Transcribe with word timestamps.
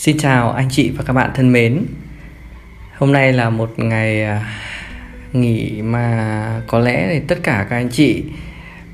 Xin 0.00 0.18
chào 0.18 0.52
anh 0.52 0.68
chị 0.70 0.90
và 0.90 1.04
các 1.06 1.12
bạn 1.12 1.30
thân 1.34 1.52
mến. 1.52 1.86
Hôm 2.98 3.12
nay 3.12 3.32
là 3.32 3.50
một 3.50 3.72
ngày 3.76 4.24
à, 4.24 4.56
nghỉ 5.32 5.82
mà 5.82 6.62
có 6.66 6.78
lẽ 6.78 7.08
thì 7.12 7.20
tất 7.28 7.38
cả 7.42 7.66
các 7.70 7.76
anh 7.76 7.88
chị 7.88 8.24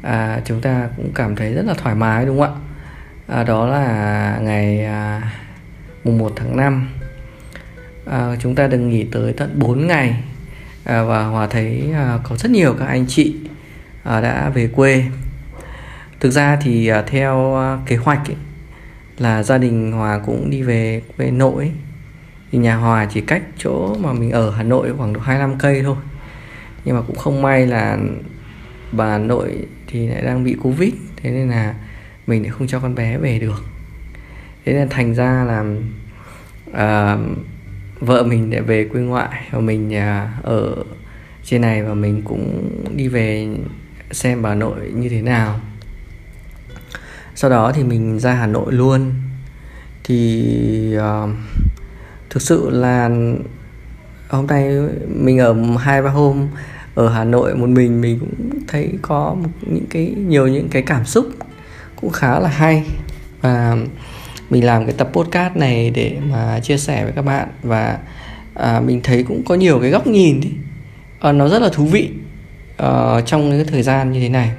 à, 0.03 0.41
chúng 0.45 0.61
ta 0.61 0.89
cũng 0.97 1.11
cảm 1.15 1.37
thấy 1.37 1.53
rất 1.53 1.65
là 1.67 1.75
thoải 1.75 1.95
mái 1.95 2.27
đúng 2.27 2.41
không 2.41 2.55
ạ? 2.55 3.37
À, 3.37 3.45
đó 3.45 3.67
là 3.67 4.39
ngày 4.43 4.85
à, 4.85 5.33
mùng 6.05 6.19
1 6.19 6.33
tháng 6.37 6.57
5. 6.57 6.89
À, 8.11 8.37
chúng 8.41 8.55
ta 8.55 8.67
được 8.67 8.79
nghỉ 8.79 9.05
tới 9.05 9.33
tận 9.33 9.59
4 9.59 9.87
ngày 9.87 10.23
à, 10.85 11.03
và 11.03 11.25
Hòa 11.25 11.47
thấy 11.47 11.91
à, 11.95 12.19
có 12.23 12.37
rất 12.37 12.51
nhiều 12.51 12.75
các 12.79 12.87
anh 12.87 13.07
chị 13.09 13.35
à, 14.05 14.21
đã 14.21 14.49
về 14.49 14.69
quê. 14.69 15.05
Thực 16.21 16.31
ra 16.31 16.57
thì 16.63 16.89
à, 16.89 17.03
theo 17.03 17.57
à, 17.57 17.79
kế 17.87 17.97
hoạch 17.97 18.31
ấy, 18.31 18.37
là 19.19 19.43
gia 19.43 19.59
đình 19.59 19.93
Hòa 19.93 20.21
cũng 20.27 20.51
đi 20.51 20.63
về 20.63 21.03
quê 21.17 21.31
nội. 21.31 21.73
Thì 22.53 22.59
nhà 22.59 22.77
Hòa 22.77 23.09
chỉ 23.13 23.21
cách 23.21 23.43
chỗ 23.59 23.95
mà 24.01 24.13
mình 24.13 24.31
ở 24.31 24.51
Hà 24.51 24.63
Nội 24.63 24.93
khoảng 24.97 25.13
độ 25.13 25.21
25 25.21 25.59
cây 25.59 25.83
thôi. 25.83 25.97
Nhưng 26.85 26.97
mà 26.97 27.03
cũng 27.07 27.17
không 27.17 27.43
may 27.43 27.67
là 27.67 27.99
bà 28.93 29.19
nội 29.19 29.67
thì 29.87 30.07
lại 30.07 30.23
đang 30.23 30.45
bị 30.45 30.57
Covid 30.63 30.93
thế 31.17 31.31
nên 31.31 31.49
là 31.49 31.75
mình 32.27 32.43
lại 32.43 32.51
không 32.51 32.67
cho 32.67 32.81
con 32.81 32.95
bé 32.95 33.19
về 33.19 33.39
được. 33.39 33.65
Thế 34.65 34.73
nên 34.73 34.89
thành 34.89 35.15
ra 35.15 35.45
là 35.45 35.65
uh, 36.71 37.21
vợ 38.01 38.23
mình 38.23 38.53
lại 38.53 38.61
về 38.61 38.85
quê 38.85 39.01
ngoại 39.01 39.47
và 39.51 39.61
mình 39.61 39.89
uh, 39.89 40.45
ở 40.45 40.85
trên 41.45 41.61
này 41.61 41.83
và 41.83 41.95
mình 41.95 42.23
cũng 42.25 42.71
đi 42.97 43.09
về 43.09 43.49
xem 44.11 44.43
bà 44.43 44.55
nội 44.55 44.93
như 44.95 45.09
thế 45.09 45.23
nào 45.23 45.61
sau 47.37 47.51
đó 47.51 47.73
thì 47.75 47.85
mình 47.85 48.19
ra 48.21 48.33
Hà 48.33 48.47
Nội 48.47 48.73
luôn. 48.73 49.13
Thì 50.05 50.97
uh, 50.99 51.31
thực 52.31 52.43
sự 52.43 52.71
là 52.71 53.11
hôm 54.29 54.47
nay 54.47 54.69
mình 55.09 55.39
ở 55.39 55.55
hai 55.79 56.03
ba 56.03 56.11
hôm 56.11 56.49
ở 56.95 57.09
Hà 57.09 57.25
Nội 57.25 57.55
một 57.55 57.69
mình 57.69 58.01
mình 58.01 58.19
cũng 58.21 58.61
thấy 58.69 58.91
có 59.03 59.37
một, 59.43 59.49
những 59.61 59.87
cái 59.91 60.15
nhiều 60.17 60.49
những 60.49 60.69
cái 60.69 60.83
cảm 60.83 61.05
xúc 61.05 61.27
cũng 62.01 62.11
khá 62.11 62.39
là 62.39 62.49
hay. 62.49 62.85
Và 63.41 63.77
mình 64.51 64.65
làm 64.65 64.87
cái 64.87 64.95
tập 64.99 65.09
podcast 65.13 65.57
này 65.57 65.91
để 65.91 66.19
mà 66.31 66.61
chia 66.61 66.77
sẻ 66.77 67.05
với 67.05 67.13
các 67.13 67.23
bạn 67.23 67.49
và 67.63 67.99
à, 68.55 68.81
mình 68.81 69.01
thấy 69.03 69.23
cũng 69.23 69.45
có 69.45 69.55
nhiều 69.55 69.79
cái 69.81 69.91
góc 69.91 70.07
nhìn 70.07 70.41
thì 70.41 70.51
à, 70.51 70.63
ờ, 71.21 71.33
nó 71.33 71.49
rất 71.49 71.63
là 71.63 71.69
thú 71.69 71.85
vị 71.85 72.11
uh, 72.83 73.27
trong 73.27 73.51
cái 73.51 73.65
thời 73.65 73.83
gian 73.83 74.13
như 74.13 74.21
thế 74.21 74.29
này 74.29 74.51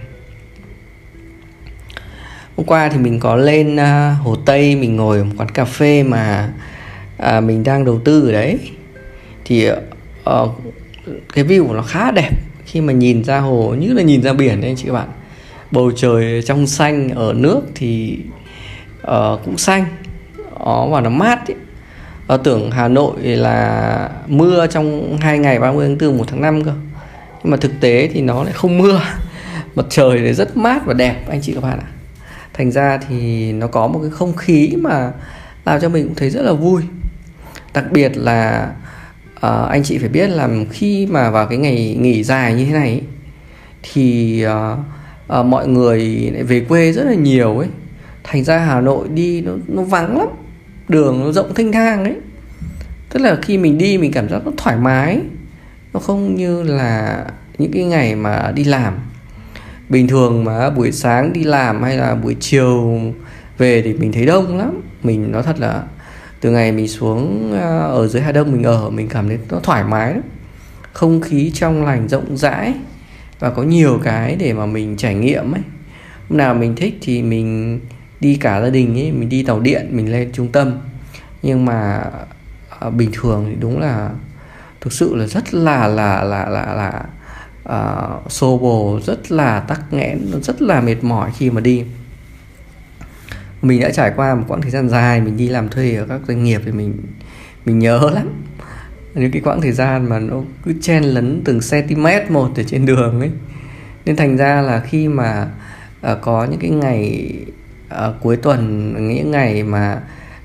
hôm 2.58 2.66
qua 2.66 2.90
thì 2.90 2.98
mình 2.98 3.20
có 3.20 3.36
lên 3.36 3.76
uh, 3.76 4.26
hồ 4.26 4.36
tây 4.36 4.76
mình 4.76 4.96
ngồi 4.96 5.18
ở 5.18 5.24
một 5.24 5.34
quán 5.38 5.50
cà 5.50 5.66
phê 5.66 6.04
mà 6.04 6.50
uh, 7.24 7.44
mình 7.44 7.64
đang 7.64 7.86
đầu 7.86 8.00
tư 8.06 8.28
ở 8.28 8.32
đấy. 8.32 8.60
Thì 9.46 9.70
uh, 9.70 10.50
cái 11.34 11.46
view 11.46 11.68
của 11.68 11.74
nó 11.74 11.82
khá 11.82 12.12
đẹp. 12.12 12.32
Khi 12.66 12.82
mà 12.82 12.94
nhìn 12.94 13.24
ra 13.24 13.40
hồ 13.40 13.76
như 13.80 13.94
là 13.94 14.02
nhìn 14.02 14.22
ra 14.22 14.34
biển 14.34 14.62
đấy 14.62 14.70
anh 14.70 14.76
chị 14.76 14.84
các 14.86 14.94
bạn. 14.94 15.08
Bầu 15.72 15.92
trời 15.96 16.42
trong 16.42 16.68
xanh 16.68 17.10
ở 17.10 17.34
nước 17.34 17.62
thì 17.76 18.18
uh, 19.02 19.40
cũng 19.46 19.58
xanh. 19.58 19.86
Đó 20.60 20.88
và 20.92 21.02
nó 21.02 21.10
mát 21.10 21.48
ấy. 21.48 21.56
Và 22.28 22.38
tưởng 22.38 22.72
Hà 22.72 22.88
Nội 22.88 23.16
là 23.22 24.10
mưa 24.28 24.68
trong 24.68 25.18
hai 25.18 25.40
ngày 25.40 25.60
30 25.60 25.88
tháng 25.88 26.10
4 26.10 26.18
1 26.18 26.26
tháng 26.28 26.42
5 26.42 26.64
cơ. 26.64 26.74
Nhưng 27.44 27.52
mà 27.52 27.58
thực 27.58 27.72
tế 27.80 28.10
thì 28.14 28.22
nó 28.22 28.44
lại 28.44 28.54
không 28.54 28.78
mưa. 28.78 29.02
Mặt 29.76 29.86
trời 29.90 30.20
thì 30.20 30.34
rất 30.34 30.58
mát 30.58 30.86
và 30.86 30.94
đẹp 30.94 31.30
anh 31.30 31.42
chị 31.42 31.54
các 31.54 31.64
bạn 31.64 31.80
ạ 31.80 31.88
thành 32.58 32.72
ra 32.72 33.00
thì 33.08 33.52
nó 33.54 33.68
có 33.68 33.88
một 33.88 34.00
cái 34.02 34.12
không 34.12 34.36
khí 34.36 34.74
mà 34.78 35.12
làm 35.66 35.82
cho 35.82 35.90
mình 35.90 36.06
cũng 36.06 36.16
thấy 36.16 36.30
rất 36.30 36.42
là 36.42 36.54
vui. 36.54 36.82
Đặc 37.74 37.86
biệt 37.92 38.18
là 38.18 38.72
uh, 39.36 39.70
anh 39.70 39.84
chị 39.84 39.98
phải 39.98 40.10
biết 40.10 40.28
là 40.28 40.50
khi 40.72 41.08
mà 41.12 41.30
vào 41.30 41.48
cái 41.48 41.58
ngày 41.58 41.98
nghỉ 42.00 42.24
dài 42.24 42.54
như 42.54 42.66
thế 42.66 42.72
này 42.72 43.02
thì 43.84 44.44
uh, 44.46 44.80
uh, 45.40 45.46
mọi 45.46 45.68
người 45.68 46.30
lại 46.34 46.44
về 46.44 46.60
quê 46.60 46.92
rất 46.92 47.04
là 47.04 47.14
nhiều 47.14 47.58
ấy. 47.58 47.68
Thành 48.24 48.44
ra 48.44 48.58
hà 48.58 48.82
nội 48.82 49.08
đi 49.14 49.42
nó 49.42 49.52
nó 49.68 49.82
vắng 49.82 50.18
lắm 50.18 50.28
đường 50.88 51.20
nó 51.20 51.32
rộng 51.32 51.54
thênh 51.54 51.72
thang 51.72 52.04
ấy. 52.04 52.16
Tức 53.10 53.20
là 53.20 53.38
khi 53.42 53.58
mình 53.58 53.78
đi 53.78 53.98
mình 53.98 54.12
cảm 54.12 54.30
giác 54.30 54.42
nó 54.46 54.52
thoải 54.58 54.78
mái 54.78 55.22
nó 55.94 56.00
không 56.00 56.36
như 56.36 56.64
là 56.64 57.26
những 57.58 57.72
cái 57.72 57.84
ngày 57.84 58.16
mà 58.16 58.52
đi 58.56 58.64
làm 58.64 58.94
bình 59.90 60.08
thường 60.08 60.44
mà 60.44 60.70
buổi 60.70 60.92
sáng 60.92 61.34
đi 61.34 61.44
làm 61.44 61.84
hay 61.84 61.98
là 61.98 62.16
buổi 62.16 62.36
chiều 62.40 63.00
về 63.58 63.82
thì 63.82 63.94
mình 63.94 64.12
thấy 64.12 64.26
đông 64.26 64.58
lắm. 64.58 64.82
Mình 65.04 65.32
nói 65.32 65.44
thật 65.44 65.60
là 65.60 65.84
từ 66.42 66.52
ngày 66.52 66.72
mình 66.72 66.88
xuống 66.88 67.52
ờ, 67.62 67.80
ở 67.80 68.08
dưới 68.08 68.22
Hà 68.22 68.32
Đông 68.32 68.52
mình 68.52 68.64
ở 68.64 68.90
mình 68.90 69.10
cảm 69.10 69.28
thấy 69.28 69.40
nó 69.50 69.60
thoải 69.64 69.84
mái 69.84 70.14
lắm. 70.14 70.22
Không 70.94 71.22
khí 71.22 71.52
trong 71.54 71.86
lành 71.86 72.08
rộng 72.08 72.38
rãi 72.38 72.74
và 73.40 73.50
có 73.50 73.64
nhiều 73.64 74.00
cái 74.04 74.36
để 74.36 74.54
mà 74.54 74.66
mình 74.66 74.98
trải 74.98 75.16
nghiệm 75.16 75.52
ấy. 75.52 75.62
Hôm 76.30 76.38
nào 76.38 76.54
mình 76.54 76.76
thích 76.76 76.98
thì 77.02 77.22
mình 77.24 77.80
đi 78.20 78.36
cả 78.36 78.62
gia 78.62 78.70
đình 78.70 79.00
ấy 79.00 79.12
mình 79.12 79.30
đi 79.30 79.44
tàu 79.44 79.60
điện 79.60 79.88
mình 79.92 80.12
lên 80.12 80.30
trung 80.34 80.48
tâm. 80.48 80.78
Nhưng 81.42 81.66
mà 81.66 82.04
à, 82.80 82.90
bình 82.90 83.10
thường 83.14 83.46
thì 83.50 83.56
đúng 83.60 83.80
là 83.80 84.10
thực 84.82 84.94
sự 84.94 85.16
là 85.16 85.28
rất 85.28 85.54
là 85.54 85.88
là 85.88 86.24
là 86.24 86.50
là 86.50 86.74
là 86.74 87.04
uh, 87.70 88.32
xô 88.32 88.58
bồ 88.58 89.00
rất 89.04 89.32
là 89.32 89.60
tắc 89.60 89.94
nghẽn 89.94 90.20
rất 90.44 90.62
là 90.62 90.82
mệt 90.82 91.04
mỏi 91.04 91.32
khi 91.38 91.50
mà 91.50 91.62
đi. 91.62 91.84
Mình 93.62 93.82
đã 93.82 93.90
trải 93.90 94.12
qua 94.16 94.36
một 94.36 94.44
quãng 94.48 94.62
thời 94.62 94.72
gian 94.72 94.90
dài 94.90 95.22
mình 95.22 95.38
đi 95.38 95.48
làm 95.48 95.70
thuê 95.70 95.96
ở 95.96 96.06
các 96.10 96.22
doanh 96.28 96.44
nghiệp 96.44 96.62
thì 96.66 96.72
mình 96.72 96.94
mình 97.66 97.80
nhớ 97.80 98.10
lắm. 98.14 98.44
Những 99.14 99.32
cái 99.32 99.42
quãng 99.42 99.62
thời 99.62 99.72
gian 99.72 100.10
mà 100.10 100.20
nó 100.20 100.36
cứ 100.66 100.74
chen 100.82 101.04
lấn 101.04 101.42
từng 101.46 101.60
cm 101.72 102.06
một 102.30 102.50
ở 102.56 102.64
trên 102.64 102.86
đường 102.86 103.20
ấy. 103.20 103.32
Nên 104.06 104.16
thành 104.16 104.38
ra 104.38 104.62
là 104.62 104.80
khi 104.80 105.08
mà 105.08 105.48
uh, 106.12 106.18
có 106.22 106.46
những 106.46 106.60
cái 106.60 106.70
ngày 106.70 107.30
uh, 107.94 108.16
cuối 108.22 108.38
tuần 108.38 108.94
những 109.08 109.32
ngày 109.32 109.64
mà 109.64 110.02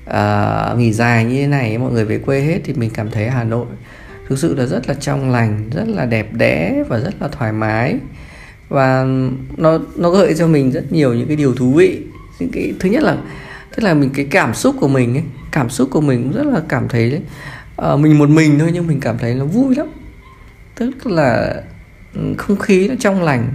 uh, 0.09 0.77
nghỉ 0.77 0.93
dài 0.93 1.25
như 1.25 1.35
thế 1.35 1.47
này 1.47 1.77
mọi 1.77 1.91
người 1.91 2.05
về 2.05 2.19
quê 2.19 2.41
hết 2.41 2.59
thì 2.63 2.73
mình 2.73 2.89
cảm 2.93 3.11
thấy 3.11 3.29
Hà 3.29 3.43
Nội 3.43 3.65
thực 4.29 4.39
sự 4.39 4.55
là 4.55 4.65
rất 4.65 4.87
là 4.87 4.93
trong 4.93 5.31
lành 5.31 5.69
rất 5.71 5.87
là 5.87 6.05
đẹp 6.05 6.33
đẽ 6.33 6.83
và 6.87 6.99
rất 6.99 7.13
là 7.19 7.27
thoải 7.27 7.51
mái. 7.51 7.97
Và 8.69 9.05
nó 9.57 9.79
nó 9.95 10.09
gợi 10.09 10.33
cho 10.37 10.47
mình 10.47 10.71
rất 10.71 10.91
nhiều 10.91 11.13
những 11.13 11.27
cái 11.27 11.35
điều 11.35 11.55
thú 11.55 11.73
vị. 11.73 12.01
Những 12.39 12.49
cái 12.53 12.73
thứ 12.79 12.89
nhất 12.89 13.03
là 13.03 13.17
tức 13.75 13.83
là 13.83 13.93
mình 13.93 14.09
cái 14.13 14.25
cảm 14.31 14.53
xúc 14.53 14.75
của 14.79 14.87
mình 14.87 15.15
ấy 15.15 15.23
cảm 15.51 15.69
xúc 15.69 15.89
của 15.91 16.01
mình 16.01 16.23
cũng 16.23 16.33
rất 16.33 16.45
là 16.53 16.61
cảm 16.69 16.87
thấy 16.87 17.21
uh, 17.81 17.99
mình 17.99 18.19
một 18.19 18.29
mình 18.29 18.59
thôi 18.59 18.69
nhưng 18.73 18.87
mình 18.87 18.99
cảm 18.99 19.17
thấy 19.17 19.35
nó 19.35 19.45
vui 19.45 19.75
lắm. 19.75 19.87
Tức 20.75 21.07
là 21.07 21.55
ừ, 22.13 22.21
không 22.37 22.57
khí 22.57 22.87
nó 22.87 22.95
trong 22.99 23.23
lành. 23.23 23.47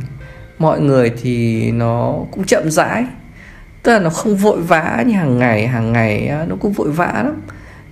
Mọi 0.59 0.81
người 0.81 1.12
thì 1.23 1.71
nó 1.71 2.19
cũng 2.31 2.45
chậm 2.45 2.71
rãi. 2.71 3.05
Tức 3.83 3.93
là 3.93 3.99
nó 3.99 4.11
không 4.11 4.37
vội 4.37 4.61
vã 4.61 5.05
như 5.07 5.12
hàng 5.12 5.39
ngày. 5.39 5.67
Hàng 5.67 5.93
ngày 5.93 6.27
ờ, 6.28 6.47
nó 6.49 6.57
cũng 6.61 6.73
vội 6.73 6.91
vã 6.91 7.23
lắm 7.25 7.41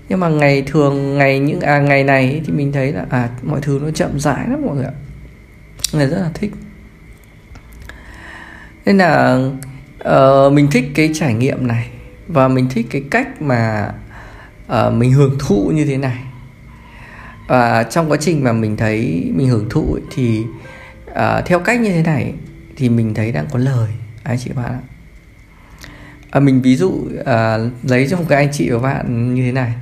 nhưng 0.08 0.20
mà 0.20 0.28
ngày 0.28 0.62
thường 0.62 1.18
ngày 1.18 1.38
những 1.38 1.60
à, 1.60 1.78
ngày 1.78 2.04
này 2.04 2.42
thì 2.44 2.52
mình 2.52 2.72
thấy 2.72 2.92
là 2.92 3.06
à 3.10 3.28
mọi 3.42 3.60
thứ 3.60 3.80
nó 3.82 3.90
chậm 3.90 4.20
rãi 4.20 4.48
lắm 4.48 4.62
mọi 4.66 4.76
người 4.76 4.84
ạ. 4.84 4.92
Người 5.92 6.06
rất 6.06 6.18
là 6.20 6.30
thích. 6.34 6.52
Nên 8.84 8.98
là 8.98 9.38
uh, 10.08 10.52
mình 10.52 10.68
thích 10.70 10.84
cái 10.94 11.10
trải 11.14 11.34
nghiệm 11.34 11.66
này 11.66 11.88
và 12.28 12.48
mình 12.48 12.68
thích 12.68 12.86
cái 12.90 13.02
cách 13.10 13.42
mà 13.42 13.92
uh, 14.72 14.92
mình 14.92 15.12
hưởng 15.12 15.36
thụ 15.38 15.70
như 15.74 15.84
thế 15.84 15.96
này. 15.96 16.18
Và 17.48 17.82
trong 17.82 18.10
quá 18.10 18.16
trình 18.20 18.44
mà 18.44 18.52
mình 18.52 18.76
thấy 18.76 19.30
mình 19.34 19.48
hưởng 19.48 19.68
thụ 19.70 19.92
ấy, 19.92 20.02
thì 20.14 20.42
uh, 21.10 21.46
theo 21.46 21.60
cách 21.60 21.80
như 21.80 21.92
thế 21.92 22.02
này 22.02 22.34
thì 22.76 22.88
mình 22.88 23.14
thấy 23.14 23.32
đang 23.32 23.46
có 23.52 23.58
lời. 23.58 23.88
Anh 24.22 24.38
chị 24.38 24.50
bạn 24.54 24.72
ạ. 24.72 24.80
À, 26.30 26.40
mình 26.40 26.62
ví 26.62 26.76
dụ 26.76 26.88
uh, 26.88 27.72
lấy 27.82 28.08
cho 28.10 28.16
một 28.16 28.24
cái 28.28 28.38
anh 28.38 28.52
chị 28.52 28.70
và 28.70 28.78
bạn 28.78 29.34
như 29.34 29.42
thế 29.42 29.52
này 29.52 29.72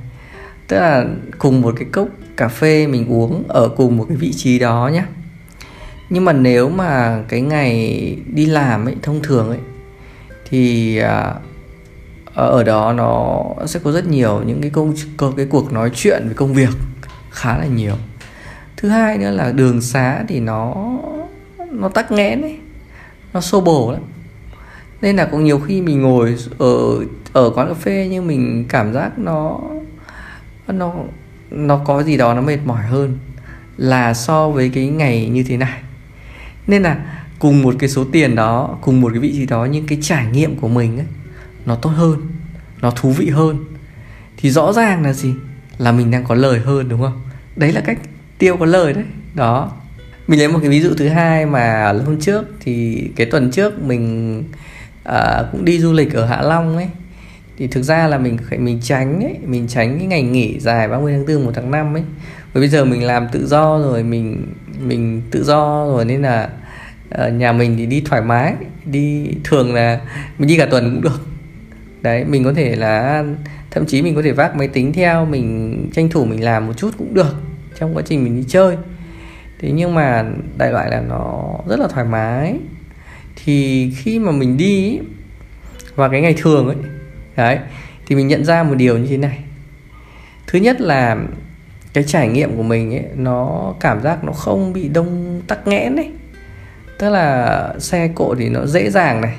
tức 0.67 0.77
là 0.77 1.05
cùng 1.37 1.61
một 1.61 1.73
cái 1.77 1.87
cốc 1.91 2.07
cà 2.37 2.47
phê 2.47 2.87
mình 2.87 3.07
uống 3.07 3.43
ở 3.47 3.69
cùng 3.77 3.97
một 3.97 4.05
cái 4.09 4.17
vị 4.17 4.33
trí 4.33 4.59
đó 4.59 4.89
nhé 4.93 5.03
nhưng 6.09 6.25
mà 6.25 6.33
nếu 6.33 6.69
mà 6.69 7.23
cái 7.27 7.41
ngày 7.41 8.17
đi 8.33 8.45
làm 8.45 8.85
ấy, 8.85 8.95
thông 9.01 9.21
thường 9.21 9.49
ấy, 9.49 9.59
thì 10.49 10.97
à, 10.97 11.33
ở 12.33 12.63
đó 12.63 12.93
nó 12.93 13.43
sẽ 13.65 13.79
có 13.83 13.91
rất 13.91 14.07
nhiều 14.07 14.41
những 14.45 14.61
cái 14.61 14.71
công 15.17 15.33
cái 15.37 15.45
cuộc 15.45 15.73
nói 15.73 15.91
chuyện 15.93 16.27
về 16.27 16.33
công 16.33 16.53
việc 16.53 16.69
khá 17.29 17.57
là 17.57 17.65
nhiều. 17.65 17.95
Thứ 18.77 18.89
hai 18.89 19.17
nữa 19.17 19.31
là 19.31 19.51
đường 19.51 19.81
xá 19.81 20.23
thì 20.27 20.39
nó 20.39 20.75
nó 21.71 21.89
tắc 21.89 22.11
nghẽn 22.11 22.41
ấy, 22.41 22.57
nó 23.33 23.41
xô 23.41 23.61
bồ 23.61 23.91
lắm. 23.91 24.01
Nên 25.01 25.15
là 25.15 25.25
có 25.25 25.37
nhiều 25.37 25.59
khi 25.59 25.81
mình 25.81 26.01
ngồi 26.01 26.35
ở 26.57 26.99
ở 27.33 27.49
quán 27.49 27.67
cà 27.67 27.73
phê 27.73 28.07
nhưng 28.11 28.27
mình 28.27 28.65
cảm 28.69 28.93
giác 28.93 29.19
nó 29.19 29.59
nó 30.67 30.93
nó 31.51 31.77
có 31.77 32.03
gì 32.03 32.17
đó 32.17 32.33
nó 32.33 32.41
mệt 32.41 32.57
mỏi 32.65 32.83
hơn 32.83 33.17
là 33.77 34.13
so 34.13 34.49
với 34.49 34.69
cái 34.69 34.87
ngày 34.87 35.29
như 35.29 35.43
thế 35.43 35.57
này. 35.57 35.81
Nên 36.67 36.83
là 36.83 36.97
cùng 37.39 37.61
một 37.61 37.75
cái 37.79 37.89
số 37.89 38.05
tiền 38.11 38.35
đó 38.35 38.77
cùng 38.81 39.01
một 39.01 39.09
cái 39.11 39.19
vị 39.19 39.31
trí 39.31 39.45
đó 39.45 39.65
nhưng 39.65 39.87
cái 39.87 39.97
trải 40.01 40.25
nghiệm 40.25 40.55
của 40.55 40.67
mình 40.67 40.97
ấy 40.97 41.05
nó 41.65 41.75
tốt 41.75 41.89
hơn 41.89 42.21
nó 42.81 42.91
thú 42.91 43.11
vị 43.11 43.29
hơn. 43.29 43.65
Thì 44.37 44.49
rõ 44.49 44.73
ràng 44.73 45.03
là 45.03 45.13
gì? 45.13 45.33
Là 45.77 45.91
mình 45.91 46.11
đang 46.11 46.23
có 46.23 46.35
lời 46.35 46.59
hơn 46.59 46.89
đúng 46.89 47.01
không? 47.01 47.21
Đấy 47.55 47.71
là 47.71 47.81
cách 47.81 47.99
tiêu 48.37 48.57
có 48.57 48.65
lời 48.65 48.93
đấy. 48.93 49.03
Đó. 49.33 49.71
Mình 50.27 50.39
lấy 50.39 50.47
một 50.47 50.59
cái 50.61 50.69
ví 50.69 50.81
dụ 50.81 50.89
thứ 50.97 51.07
hai 51.07 51.45
mà 51.45 51.93
hôm 52.05 52.19
trước 52.19 52.45
thì 52.59 53.07
cái 53.15 53.27
tuần 53.31 53.51
trước 53.51 53.83
mình 53.83 54.43
à, 55.03 55.43
cũng 55.51 55.65
đi 55.65 55.79
du 55.79 55.93
lịch 55.93 56.13
ở 56.13 56.25
Hạ 56.25 56.41
Long 56.41 56.77
ấy 56.77 56.89
thì 57.57 57.67
thực 57.67 57.81
ra 57.81 58.07
là 58.07 58.17
mình 58.17 58.37
mình 58.57 58.79
tránh 58.83 59.23
ấy, 59.23 59.37
mình 59.45 59.67
tránh 59.67 59.97
cái 59.97 60.07
ngày 60.07 60.21
nghỉ 60.21 60.59
dài 60.59 60.87
30 60.87 61.13
tháng 61.13 61.25
4 61.25 61.45
một 61.45 61.51
tháng 61.55 61.71
5 61.71 61.95
ấy. 61.95 62.03
Bởi 62.53 62.61
bây 62.61 62.69
giờ 62.69 62.85
mình 62.85 63.03
làm 63.03 63.27
tự 63.31 63.47
do 63.47 63.79
rồi, 63.79 64.03
mình 64.03 64.53
mình 64.79 65.21
tự 65.31 65.43
do 65.43 65.85
rồi 65.85 66.05
nên 66.05 66.21
là 66.21 66.49
ở 67.09 67.29
nhà 67.29 67.51
mình 67.51 67.75
thì 67.77 67.85
đi 67.85 68.01
thoải 68.01 68.21
mái. 68.21 68.53
Đi, 68.85 69.27
thường 69.43 69.73
là 69.73 70.01
mình 70.37 70.47
đi 70.47 70.57
cả 70.57 70.65
tuần 70.71 70.91
cũng 70.93 71.01
được. 71.01 71.27
Đấy, 72.01 72.25
mình 72.25 72.43
có 72.43 72.53
thể 72.53 72.75
là, 72.75 73.23
thậm 73.71 73.85
chí 73.85 74.01
mình 74.01 74.15
có 74.15 74.21
thể 74.21 74.31
vác 74.31 74.55
máy 74.55 74.67
tính 74.67 74.93
theo, 74.93 75.25
mình 75.25 75.89
tranh 75.93 76.09
thủ 76.09 76.25
mình 76.25 76.43
làm 76.43 76.67
một 76.67 76.73
chút 76.77 76.91
cũng 76.97 77.13
được 77.13 77.35
trong 77.79 77.95
quá 77.97 78.03
trình 78.05 78.23
mình 78.23 78.35
đi 78.35 78.43
chơi. 78.47 78.77
Thế 79.59 79.71
nhưng 79.71 79.95
mà 79.95 80.25
đại 80.57 80.71
loại 80.71 80.91
là 80.91 81.01
nó 81.01 81.53
rất 81.69 81.79
là 81.79 81.87
thoải 81.87 82.05
mái. 82.05 82.55
Thì 83.35 83.91
khi 83.97 84.19
mà 84.19 84.31
mình 84.31 84.57
đi 84.57 84.99
và 85.95 86.09
cái 86.09 86.21
ngày 86.21 86.35
thường 86.37 86.67
ấy 86.67 86.75
đấy 87.35 87.59
thì 88.07 88.15
mình 88.15 88.27
nhận 88.27 88.45
ra 88.45 88.63
một 88.63 88.75
điều 88.75 88.97
như 88.97 89.07
thế 89.07 89.17
này. 89.17 89.39
Thứ 90.47 90.59
nhất 90.59 90.81
là 90.81 91.17
cái 91.93 92.03
trải 92.03 92.27
nghiệm 92.27 92.57
của 92.57 92.63
mình 92.63 92.93
ấy 92.93 93.05
nó 93.15 93.73
cảm 93.79 94.01
giác 94.01 94.23
nó 94.23 94.31
không 94.31 94.73
bị 94.73 94.87
đông 94.87 95.41
tắc 95.47 95.67
nghẽn 95.67 95.95
ấy. 95.95 96.11
Tức 96.99 97.09
là 97.09 97.73
xe 97.79 98.07
cộ 98.15 98.35
thì 98.39 98.49
nó 98.49 98.65
dễ 98.65 98.89
dàng 98.89 99.21
này 99.21 99.35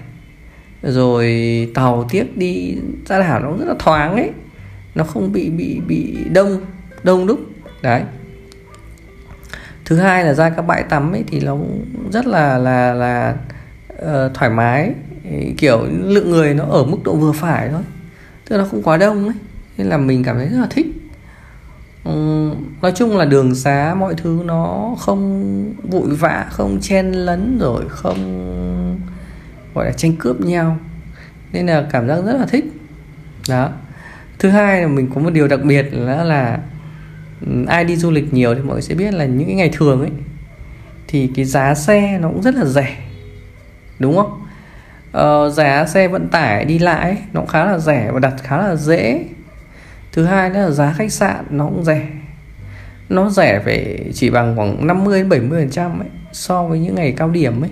rồi 0.83 1.71
tàu 1.75 2.07
tiếc 2.11 2.37
đi 2.37 2.77
ra 3.07 3.19
đảo 3.19 3.41
nó 3.41 3.57
rất 3.59 3.65
là 3.69 3.75
thoáng 3.79 4.17
ấy. 4.17 4.31
Nó 4.95 5.05
không 5.05 5.33
bị 5.33 5.51
bị 5.51 5.81
bị 5.87 6.17
đông 6.33 6.61
đông 7.03 7.27
đúc. 7.27 7.41
Đấy. 7.83 8.03
Thứ 9.85 9.97
hai 9.97 10.25
là 10.25 10.35
ra 10.35 10.51
các 10.51 10.63
bãi 10.63 10.83
tắm 10.83 11.13
ấy 11.13 11.25
thì 11.27 11.41
nó 11.41 11.57
rất 12.13 12.27
là 12.27 12.59
là 12.59 12.95
là 12.95 13.35
uh, 13.95 14.35
thoải 14.35 14.51
mái 14.51 14.91
kiểu 15.59 15.87
lượng 16.03 16.31
người 16.31 16.55
nó 16.55 16.65
ở 16.65 16.85
mức 16.85 16.99
độ 17.05 17.15
vừa 17.15 17.33
phải 17.33 17.69
thôi. 17.69 17.83
Tức 18.49 18.57
là 18.57 18.63
nó 18.63 18.69
không 18.69 18.83
quá 18.83 18.97
đông 18.97 19.25
ấy. 19.25 19.37
Nên 19.79 19.87
là 19.87 19.97
mình 19.97 20.25
cảm 20.25 20.37
thấy 20.37 20.49
rất 20.49 20.59
là 20.61 20.67
thích. 20.71 20.87
Ừ, 22.05 22.51
nói 22.83 22.93
chung 22.97 23.17
là 23.17 23.25
đường 23.25 23.55
xá 23.55 23.95
mọi 23.99 24.15
thứ 24.15 24.43
nó 24.45 24.95
không 24.99 25.75
vội 25.91 26.09
vã, 26.11 26.47
không 26.51 26.79
chen 26.81 27.13
lấn 27.13 27.59
rồi 27.59 27.85
không, 27.89 29.01
gọi 29.75 29.87
là 29.87 29.93
tranh 29.93 30.17
cướp 30.17 30.41
nhau. 30.41 30.79
Nên 31.53 31.67
là 31.67 31.87
cảm 31.91 32.09
giác 32.09 32.23
rất 32.27 32.33
là 32.33 32.47
thích. 32.47 32.65
Đó. 33.49 33.71
Thứ 34.39 34.49
hai 34.49 34.83
là 34.83 34.89
mình 34.89 35.11
có 35.15 35.21
một 35.21 35.31
điều 35.31 35.49
đặc 35.49 35.61
biệt 35.65 35.87
là 35.93 36.25
là 36.25 36.59
ai 37.67 37.85
đi 37.85 37.97
du 37.97 38.11
lịch 38.11 38.35
nhiều 38.35 38.55
thì 38.55 38.61
mọi 38.61 38.73
người 38.73 38.83
sẽ 38.83 38.95
biết 38.95 39.15
là 39.15 39.25
những 39.25 39.47
cái 39.47 39.57
ngày 39.57 39.71
thường 39.73 40.01
ấy, 40.01 40.11
thì 41.09 41.31
cái 41.37 41.45
giá 41.45 41.75
xe 41.75 42.19
nó 42.19 42.29
cũng 42.29 42.43
rất 42.43 42.55
là 42.55 42.65
rẻ. 42.65 42.97
Đúng 43.99 44.17
không? 44.17 44.46
Uh, 45.19 45.53
giá 45.53 45.87
xe 45.87 46.09
vận 46.09 46.29
tải 46.29 46.65
đi 46.65 46.79
lại 46.79 47.17
nó 47.33 47.41
cũng 47.41 47.49
khá 47.49 47.65
là 47.65 47.79
rẻ 47.79 48.11
và 48.13 48.21
đặt 48.21 48.35
khá 48.43 48.59
là 48.59 48.77
dễ. 48.77 49.25
Thứ 50.13 50.25
hai 50.25 50.51
nữa 50.51 50.61
là 50.61 50.71
giá 50.71 50.93
khách 50.93 51.13
sạn 51.13 51.45
nó 51.51 51.65
cũng 51.65 51.85
rẻ. 51.85 52.09
Nó 53.09 53.31
rẻ 53.31 53.59
về 53.65 53.99
chỉ 54.15 54.31
bằng 54.31 54.57
khoảng 54.57 54.87
50 54.87 55.19
đến 55.19 55.29
70 55.29 55.61
phần 55.61 55.71
trăm 55.71 56.01
ấy 56.01 56.09
so 56.33 56.65
với 56.65 56.79
những 56.79 56.95
ngày 56.95 57.13
cao 57.17 57.31
điểm 57.31 57.61
ấy. 57.61 57.71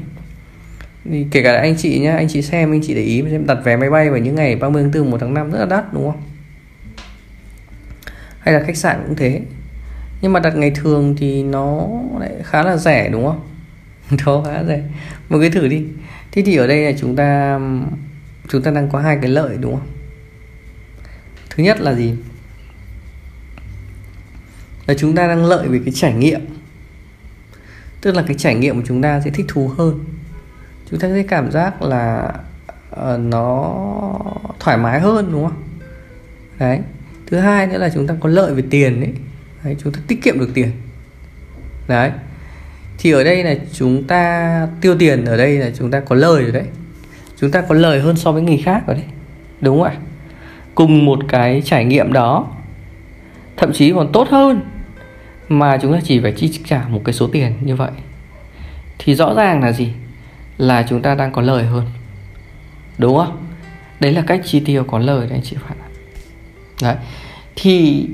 Thì 1.11 1.27
kể 1.31 1.43
cả 1.43 1.57
anh 1.57 1.77
chị 1.77 1.99
nhá 1.99 2.17
anh 2.17 2.29
chị 2.29 2.43
xem 2.43 2.73
anh 2.73 2.81
chị 2.83 2.95
để 2.95 3.03
ý 3.03 3.23
xem 3.31 3.47
đặt 3.47 3.59
vé 3.65 3.77
máy 3.77 3.91
bay 3.91 4.11
vào 4.11 4.19
những 4.19 4.35
ngày 4.35 4.57
30 4.57 4.83
tháng 4.83 5.03
4 5.03 5.11
1 5.11 5.19
tháng 5.21 5.35
5 5.35 5.51
rất 5.51 5.59
là 5.59 5.67
đắt 5.67 5.93
đúng 5.93 6.11
không? 6.11 6.23
Hay 8.39 8.55
là 8.55 8.61
khách 8.67 8.77
sạn 8.77 9.03
cũng 9.07 9.17
thế. 9.17 9.41
Nhưng 10.21 10.33
mà 10.33 10.41
đặt 10.41 10.57
ngày 10.57 10.71
thường 10.71 11.15
thì 11.19 11.43
nó 11.43 11.89
lại 12.21 12.33
khá 12.43 12.63
là 12.63 12.77
rẻ 12.77 13.09
đúng 13.09 13.27
không? 13.27 13.41
Đó 14.27 14.43
khá 14.47 14.53
là 14.53 14.65
rẻ. 14.65 14.83
Một 15.29 15.39
cái 15.41 15.51
thử 15.51 15.69
đi 15.69 15.85
thế 16.35 16.43
thì 16.43 16.57
ở 16.57 16.67
đây 16.67 16.85
là 16.85 16.99
chúng 16.99 17.17
ta 17.17 17.61
chúng 18.49 18.63
ta 18.63 18.71
đang 18.71 18.89
có 18.89 19.01
hai 19.01 19.19
cái 19.23 19.31
lợi 19.31 19.57
đúng 19.61 19.73
không? 19.73 19.87
Thứ 21.51 21.63
nhất 21.65 21.81
là 21.81 21.95
gì? 21.95 22.15
Là 24.87 24.95
chúng 24.95 25.15
ta 25.15 25.27
đang 25.29 25.45
lợi 25.45 25.69
về 25.69 25.81
cái 25.85 25.95
trải 25.95 26.15
nghiệm. 26.15 26.41
Tức 28.01 28.15
là 28.15 28.25
cái 28.27 28.37
trải 28.39 28.55
nghiệm 28.55 28.77
của 28.77 28.87
chúng 28.87 29.03
ta 29.03 29.21
sẽ 29.21 29.31
thích 29.31 29.47
thú 29.49 29.69
hơn. 29.69 30.05
Chúng 30.91 31.01
ta 31.01 31.09
sẽ 31.09 31.23
cảm 31.29 31.51
giác 31.51 31.83
là 31.83 32.35
uh, 32.91 33.21
nó 33.21 33.75
thoải 34.61 34.79
mái 34.79 35.01
hơn 35.01 35.33
đúng 35.33 35.45
không? 35.45 35.63
Đấy. 36.59 36.81
Thứ 37.27 37.39
hai 37.39 37.67
nữa 37.67 37.79
là 37.79 37.91
chúng 37.95 38.07
ta 38.07 38.15
có 38.21 38.29
lợi 38.29 38.55
về 38.55 38.63
tiền 38.71 39.01
ấy. 39.01 39.13
Đấy 39.65 39.77
chúng 39.85 39.93
ta 39.93 40.01
tiết 40.07 40.23
kiệm 40.23 40.39
được 40.39 40.51
tiền. 40.55 40.71
Đấy 41.89 42.11
thì 42.99 43.11
ở 43.11 43.25
đây 43.25 43.45
là 43.45 43.55
chúng 43.73 44.05
ta 44.05 44.69
tiêu 44.81 44.97
tiền 44.99 45.25
ở 45.25 45.37
đây 45.37 45.59
là 45.59 45.71
chúng 45.79 45.91
ta 45.91 46.01
có 46.01 46.17
lời 46.17 46.43
rồi 46.43 46.53
đấy. 46.53 46.65
Chúng 47.41 47.51
ta 47.51 47.61
có 47.61 47.75
lời 47.75 48.01
hơn 48.01 48.17
so 48.17 48.33
với 48.33 48.43
người 48.43 48.63
khác 48.65 48.83
rồi 48.87 48.97
đấy. 48.97 49.07
Đúng 49.61 49.79
không 49.79 49.89
ạ? 49.89 49.95
Cùng 50.75 51.05
một 51.05 51.19
cái 51.29 51.63
trải 51.65 51.85
nghiệm 51.85 52.13
đó 52.13 52.47
thậm 53.57 53.73
chí 53.73 53.93
còn 53.93 54.13
tốt 54.13 54.29
hơn 54.29 54.61
mà 55.49 55.79
chúng 55.83 55.93
ta 55.93 56.01
chỉ 56.05 56.21
phải 56.21 56.33
chi 56.33 56.61
trả 56.65 56.85
một 56.89 57.03
cái 57.05 57.13
số 57.13 57.27
tiền 57.27 57.53
như 57.61 57.77
vậy. 57.77 57.91
Thì 58.99 59.15
rõ 59.15 59.35
ràng 59.35 59.63
là 59.63 59.73
gì? 59.73 59.93
Là 60.59 60.87
chúng 60.89 61.03
ta 61.03 61.15
đang 61.15 61.33
có 61.33 61.43
lời 61.43 61.65
hơn. 61.65 61.87
Đúng 62.99 63.17
không? 63.17 63.37
Đấy 64.01 64.13
là 64.13 64.23
cách 64.27 64.41
chi 64.45 64.61
tiêu 64.61 64.85
có 64.85 64.99
lời 64.99 65.21
đấy 65.21 65.39
anh 65.39 65.43
chị 65.43 65.57
phải 65.67 65.77
đấy. 66.83 66.97
Thì 67.57 68.07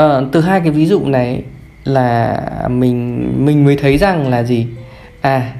uh, 0.00 0.32
từ 0.32 0.40
hai 0.40 0.60
cái 0.60 0.70
ví 0.70 0.86
dụ 0.86 1.06
này 1.06 1.42
là 1.88 2.40
mình 2.68 3.28
mình 3.44 3.64
mới 3.64 3.76
thấy 3.76 3.98
rằng 3.98 4.28
là 4.28 4.42
gì? 4.42 4.66
À 5.20 5.52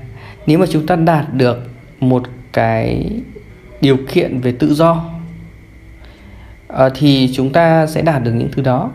nếu 0.47 0.59
mà 0.59 0.67
chúng 0.71 0.87
ta 0.87 0.97
đạt 0.97 1.35
được 1.35 1.71
một 2.01 2.23
cái 2.53 3.11
điều 3.81 3.97
kiện 4.13 4.41
về 4.41 4.53
tự 4.53 4.75
do 4.75 5.05
à, 6.69 6.89
thì 6.95 7.31
chúng 7.35 7.53
ta 7.53 7.87
sẽ 7.87 8.03
đạt 8.03 8.23
được 8.23 8.33
những 8.33 8.49
thứ 8.53 8.63
đó. 8.63 8.91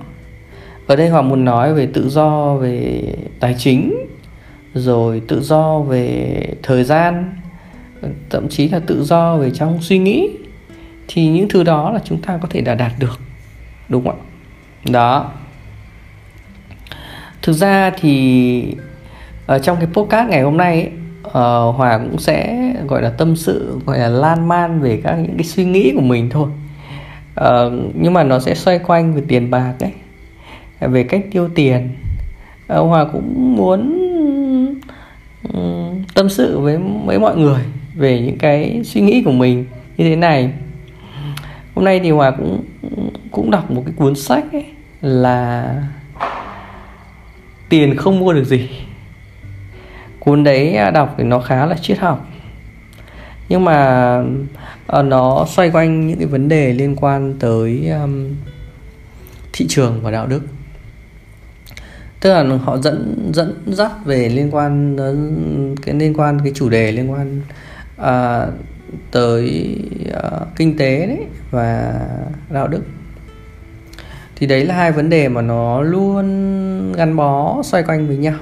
Ở 0.87 0.95
đây 0.95 1.09
họ 1.09 1.21
muốn 1.21 1.45
nói 1.45 1.73
về 1.73 1.87
tự 1.93 2.09
do 2.09 2.55
về 2.55 3.03
tài 3.39 3.55
chính 3.57 4.07
rồi 4.73 5.21
tự 5.27 5.41
do 5.41 5.79
về 5.79 6.37
thời 6.63 6.83
gian 6.83 7.35
thậm 8.29 8.49
chí 8.49 8.69
là 8.69 8.79
tự 8.79 9.03
do 9.03 9.37
về 9.37 9.51
trong 9.51 9.81
suy 9.81 9.97
nghĩ 9.97 10.29
thì 11.07 11.27
những 11.27 11.49
thứ 11.49 11.63
đó 11.63 11.91
là 11.91 11.99
chúng 12.05 12.21
ta 12.21 12.37
có 12.41 12.47
thể 12.51 12.61
đã 12.61 12.75
đạt 12.75 12.91
được 12.99 13.19
đúng 13.89 14.03
không 14.03 14.19
ạ? 14.19 14.91
Đó 14.91 15.31
thực 17.43 17.53
ra 17.53 17.91
thì 17.99 18.75
ở 19.45 19.59
trong 19.59 19.77
cái 19.77 19.87
podcast 19.93 20.29
ngày 20.29 20.41
hôm 20.41 20.57
nay 20.57 20.81
ấy, 20.81 20.91
uh, 21.27 21.75
hòa 21.75 21.97
cũng 21.97 22.17
sẽ 22.17 22.57
gọi 22.87 23.01
là 23.01 23.09
tâm 23.09 23.35
sự 23.35 23.79
gọi 23.85 23.99
là 23.99 24.07
lan 24.07 24.47
man 24.47 24.81
về 24.81 25.01
các 25.03 25.15
những 25.15 25.37
cái 25.37 25.43
suy 25.43 25.65
nghĩ 25.65 25.91
của 25.95 26.01
mình 26.01 26.29
thôi. 26.29 26.49
Uh, 27.41 27.73
nhưng 27.99 28.13
mà 28.13 28.23
nó 28.23 28.39
sẽ 28.39 28.55
xoay 28.55 28.79
quanh 28.79 29.13
về 29.13 29.21
tiền 29.27 29.51
bạc 29.51 29.73
ấy 29.79 29.91
về 30.79 31.03
cách 31.03 31.21
tiêu 31.31 31.49
tiền. 31.55 31.89
Uh, 32.79 32.87
hòa 32.87 33.05
cũng 33.05 33.55
muốn 33.55 33.99
um, 35.53 36.03
tâm 36.13 36.29
sự 36.29 36.59
với 36.59 36.79
với 37.05 37.19
mọi 37.19 37.37
người 37.37 37.61
về 37.95 38.21
những 38.21 38.37
cái 38.37 38.81
suy 38.83 39.01
nghĩ 39.01 39.23
của 39.23 39.31
mình 39.31 39.65
như 39.97 40.09
thế 40.09 40.15
này. 40.15 40.51
Hôm 41.75 41.85
nay 41.85 41.99
thì 41.99 42.11
hòa 42.11 42.31
cũng 42.31 42.63
cũng 43.31 43.51
đọc 43.51 43.71
một 43.71 43.83
cái 43.85 43.93
cuốn 43.97 44.15
sách 44.15 44.43
ấy 44.51 44.65
là 45.01 45.75
tiền 47.73 47.97
không 47.97 48.19
mua 48.19 48.33
được 48.33 48.43
gì. 48.43 48.69
Cuốn 50.19 50.43
đấy 50.43 50.75
à, 50.75 50.91
đọc 50.91 51.15
thì 51.17 51.23
nó 51.23 51.39
khá 51.39 51.65
là 51.65 51.75
triết 51.81 51.99
học. 51.99 52.27
Nhưng 53.49 53.65
mà 53.65 54.17
uh, 54.99 55.05
nó 55.05 55.45
xoay 55.49 55.69
quanh 55.69 56.07
những 56.07 56.17
cái 56.17 56.27
vấn 56.27 56.49
đề 56.49 56.73
liên 56.73 56.95
quan 56.95 57.33
tới 57.39 57.89
um, 57.89 58.29
thị 59.53 59.65
trường 59.69 59.99
và 60.01 60.11
đạo 60.11 60.27
đức. 60.27 60.41
Tức 62.19 62.33
là 62.33 62.57
họ 62.57 62.77
dẫn 62.77 63.29
dẫn 63.33 63.63
dắt 63.65 63.91
về 64.05 64.29
liên 64.29 64.55
quan 64.55 64.95
đến 64.95 65.75
cái 65.81 65.95
liên 65.95 66.13
quan 66.17 66.39
cái 66.43 66.51
chủ 66.55 66.69
đề 66.69 66.91
liên 66.91 67.11
quan 67.11 67.41
uh, 68.01 68.53
tới 69.11 69.75
uh, 70.17 70.47
kinh 70.55 70.77
tế 70.77 71.05
đấy 71.07 71.19
và 71.51 71.93
đạo 72.49 72.67
đức 72.67 72.83
thì 74.43 74.47
đấy 74.47 74.65
là 74.65 74.75
hai 74.75 74.91
vấn 74.91 75.09
đề 75.09 75.29
mà 75.29 75.41
nó 75.41 75.81
luôn 75.81 76.93
gắn 76.93 77.15
bó 77.15 77.61
xoay 77.63 77.83
quanh 77.83 78.07
với 78.07 78.17
nhau. 78.17 78.35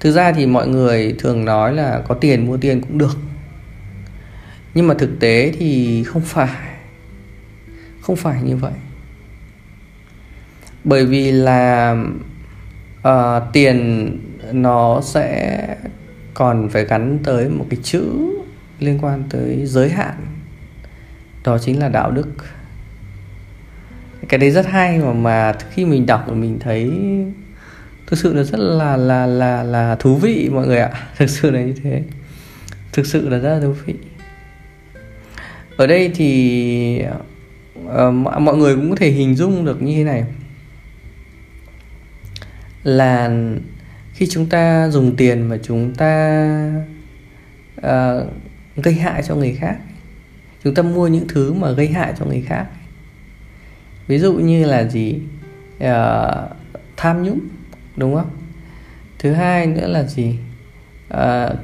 Thực 0.00 0.10
ra 0.10 0.32
thì 0.32 0.46
mọi 0.46 0.68
người 0.68 1.14
thường 1.18 1.44
nói 1.44 1.74
là 1.74 2.02
có 2.08 2.14
tiền 2.14 2.46
mua 2.46 2.56
tiền 2.56 2.80
cũng 2.80 2.98
được. 2.98 3.18
Nhưng 4.74 4.86
mà 4.88 4.94
thực 4.94 5.20
tế 5.20 5.52
thì 5.58 6.04
không 6.04 6.22
phải. 6.22 6.48
Không 8.00 8.16
phải 8.16 8.42
như 8.42 8.56
vậy. 8.56 8.72
Bởi 10.84 11.06
vì 11.06 11.32
là 11.32 11.96
uh, 13.08 13.42
tiền 13.52 14.10
nó 14.52 15.00
sẽ 15.04 15.66
còn 16.34 16.68
phải 16.68 16.84
gắn 16.84 17.18
tới 17.24 17.48
một 17.48 17.66
cái 17.70 17.80
chữ 17.82 18.04
liên 18.78 18.98
quan 19.02 19.24
tới 19.30 19.66
giới 19.66 19.90
hạn. 19.90 20.14
Đó 21.44 21.58
chính 21.58 21.78
là 21.78 21.88
đạo 21.88 22.10
đức 22.10 22.28
cái 24.28 24.38
đấy 24.38 24.50
rất 24.50 24.66
hay 24.66 24.98
mà 24.98 25.12
mà 25.12 25.52
khi 25.70 25.84
mình 25.84 26.06
đọc 26.06 26.24
thì 26.26 26.34
mình 26.34 26.58
thấy 26.58 26.90
thực 28.06 28.18
sự 28.18 28.34
là 28.34 28.42
rất 28.42 28.58
là 28.60 28.96
là 28.96 29.26
là 29.26 29.62
là 29.62 29.96
thú 29.96 30.16
vị 30.16 30.48
mọi 30.52 30.66
người 30.66 30.78
ạ. 30.78 30.90
Thực 31.18 31.30
sự 31.30 31.50
là 31.50 31.60
như 31.60 31.74
thế. 31.82 32.02
Thực 32.92 33.06
sự 33.06 33.28
là 33.28 33.38
rất 33.38 33.54
là 33.54 33.60
thú 33.60 33.72
vị. 33.86 33.94
Ở 35.76 35.86
đây 35.86 36.10
thì 36.14 37.02
uh, 37.84 38.14
mọi 38.40 38.56
người 38.56 38.76
cũng 38.76 38.90
có 38.90 38.96
thể 38.96 39.10
hình 39.10 39.34
dung 39.34 39.64
được 39.64 39.82
như 39.82 39.96
thế 39.96 40.04
này. 40.04 40.24
Là 42.82 43.30
khi 44.14 44.26
chúng 44.26 44.46
ta 44.46 44.88
dùng 44.88 45.16
tiền 45.16 45.48
mà 45.48 45.58
chúng 45.62 45.94
ta 45.94 46.44
uh, 47.80 48.26
gây 48.76 48.94
hại 48.94 49.22
cho 49.22 49.34
người 49.34 49.52
khác 49.52 49.76
chúng 50.64 50.74
ta 50.74 50.82
mua 50.82 51.06
những 51.06 51.28
thứ 51.28 51.52
mà 51.52 51.70
gây 51.70 51.88
hại 51.88 52.12
cho 52.18 52.24
người 52.24 52.44
khác 52.46 52.66
ví 54.10 54.18
dụ 54.18 54.32
như 54.32 54.64
là 54.64 54.84
gì? 54.84 55.18
Uh, 55.76 56.50
tham 56.96 57.22
nhũng 57.22 57.40
đúng 57.96 58.14
không? 58.14 58.30
Thứ 59.18 59.32
hai 59.32 59.66
nữa 59.66 59.88
là 59.88 60.02
gì? 60.02 60.38
Uh, 61.14 61.58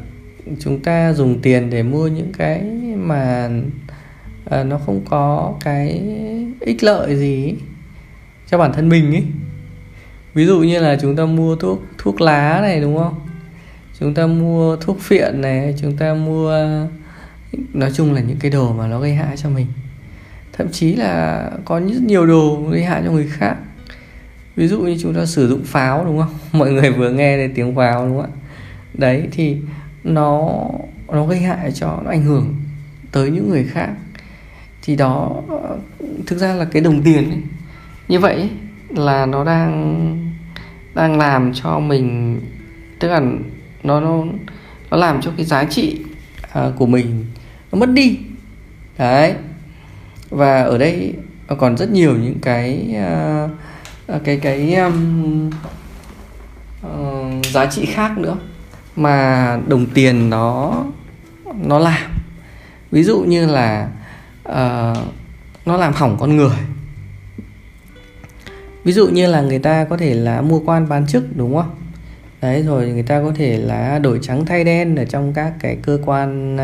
chúng 0.61 0.81
ta 0.83 1.13
dùng 1.13 1.41
tiền 1.43 1.71
để 1.71 1.83
mua 1.83 2.07
những 2.07 2.33
cái 2.39 2.63
mà 2.97 3.51
uh, 4.47 4.67
nó 4.67 4.79
không 4.87 5.01
có 5.11 5.55
cái 5.65 6.03
ích 6.61 6.85
lợi 6.85 7.17
gì 7.17 7.55
cho 8.51 8.59
bản 8.59 8.73
thân 8.73 8.89
mình 8.89 9.15
ấy 9.15 9.25
ví 10.35 10.47
dụ 10.47 10.61
như 10.61 10.79
là 10.79 10.97
chúng 11.01 11.17
ta 11.17 11.25
mua 11.25 11.57
thuốc 11.57 11.83
thuốc 11.99 12.21
lá 12.21 12.59
này 12.63 12.81
đúng 12.81 12.99
không? 12.99 13.15
Chúng 14.01 14.15
ta 14.15 14.27
mua 14.27 14.77
thuốc 14.77 15.01
phiện 15.01 15.41
này 15.41 15.75
chúng 15.81 15.97
ta 15.97 16.15
mua 16.15 16.69
nói 17.73 17.91
chung 17.95 18.13
là 18.13 18.21
những 18.21 18.39
cái 18.41 18.51
đồ 18.51 18.73
mà 18.73 18.87
nó 18.87 19.01
gây 19.01 19.15
hại 19.15 19.37
cho 19.37 19.49
mình 19.51 19.67
thậm 20.59 20.71
chí 20.73 20.95
là 20.95 21.51
có 21.65 21.81
rất 21.81 22.03
nhiều 22.03 22.27
đồ 22.27 22.63
gây 22.71 22.85
hại 22.85 23.03
cho 23.05 23.13
người 23.13 23.29
khác. 23.31 23.57
Ví 24.57 24.69
dụ 24.69 24.81
như 24.81 24.97
chúng 25.01 25.15
ta 25.15 25.27
sử 25.27 25.49
dụng 25.49 25.65
pháo 25.65 26.05
đúng 26.05 26.19
không? 26.19 26.35
Mọi 26.53 26.73
người 26.73 26.91
vừa 26.91 27.11
nghe 27.11 27.37
thấy 27.37 27.49
tiếng 27.55 27.77
pháo 27.77 28.07
đúng 28.07 28.17
không 28.17 28.31
ạ? 28.31 28.37
Đấy 28.95 29.29
thì 29.33 29.57
nó 30.05 30.61
nó 31.09 31.27
gây 31.27 31.39
hại 31.39 31.73
cho 31.73 32.01
nó 32.05 32.11
ảnh 32.11 32.23
hưởng 32.23 32.55
tới 33.13 33.31
những 33.31 33.51
người 33.51 33.65
khác. 33.65 33.91
Thì 34.83 34.97
đó 34.97 35.43
thực 36.27 36.39
ra 36.39 36.55
là 36.55 36.65
cái 36.65 36.83
đồng 36.83 37.03
tiền 37.03 37.31
ấy, 37.31 37.41
như 38.09 38.19
vậy 38.19 38.51
là 38.89 39.27
nó 39.27 39.45
đang 39.45 40.33
đang 40.95 41.19
làm 41.19 41.53
cho 41.55 41.79
mình 41.79 42.41
tức 42.99 43.09
là 43.09 43.21
nó 43.83 44.01
nó 44.01 44.25
nó 44.91 44.97
làm 44.97 45.21
cho 45.23 45.33
cái 45.37 45.47
giá 45.47 45.65
trị 45.65 45.99
uh, 46.59 46.77
của 46.77 46.87
mình 46.87 47.25
nó 47.73 47.79
mất 47.79 47.91
đi. 47.91 48.19
Đấy 48.99 49.35
và 50.31 50.63
ở 50.63 50.79
đây 50.79 51.15
còn 51.59 51.77
rất 51.77 51.91
nhiều 51.91 52.17
những 52.17 52.39
cái 52.43 52.97
uh, 54.15 54.25
cái 54.25 54.37
cái 54.37 54.75
um, 54.75 55.51
uh, 56.87 57.47
giá 57.47 57.67
trị 57.67 57.87
khác 57.87 58.19
nữa 58.19 58.37
mà 58.97 59.59
đồng 59.69 59.87
tiền 59.87 60.31
nó 60.31 60.85
nó 61.63 61.79
làm. 61.79 62.11
Ví 62.91 63.03
dụ 63.03 63.21
như 63.21 63.47
là 63.47 63.89
uh, 64.49 64.99
nó 65.67 65.77
làm 65.77 65.93
hỏng 65.93 66.17
con 66.21 66.37
người. 66.37 66.57
Ví 68.85 68.93
dụ 68.93 69.09
như 69.09 69.27
là 69.27 69.41
người 69.41 69.59
ta 69.59 69.85
có 69.85 69.97
thể 69.97 70.15
là 70.15 70.41
mua 70.41 70.61
quan 70.61 70.89
bán 70.89 71.07
chức 71.07 71.37
đúng 71.37 71.57
không? 71.57 71.71
Đấy 72.41 72.63
rồi 72.63 72.89
người 72.89 73.03
ta 73.03 73.23
có 73.23 73.33
thể 73.37 73.59
là 73.59 73.99
đổi 73.99 74.19
trắng 74.23 74.47
thay 74.47 74.65
đen 74.65 74.97
ở 74.97 75.05
trong 75.05 75.33
các 75.33 75.53
cái 75.61 75.77
cơ 75.83 75.99
quan 76.05 76.59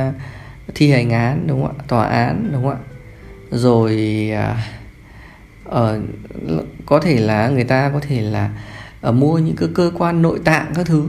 thi 0.74 0.90
hành 0.90 1.10
án 1.10 1.44
đúng 1.46 1.62
không 1.62 1.76
ạ? 1.78 1.84
Tòa 1.88 2.04
án 2.04 2.50
đúng 2.52 2.62
không 2.62 2.72
ạ? 2.72 2.91
Rồi 3.52 4.30
à, 4.34 4.66
ở 5.64 6.00
uh, 6.58 6.64
có 6.86 7.00
thể 7.00 7.20
là 7.20 7.48
người 7.48 7.64
ta 7.64 7.90
có 7.94 8.00
thể 8.00 8.20
là 8.20 8.50
uh, 9.08 9.14
mua 9.14 9.38
những 9.38 9.56
cái 9.56 9.68
cơ 9.74 9.90
quan 9.98 10.22
nội 10.22 10.40
tạng 10.44 10.72
các 10.74 10.86
thứ 10.86 11.08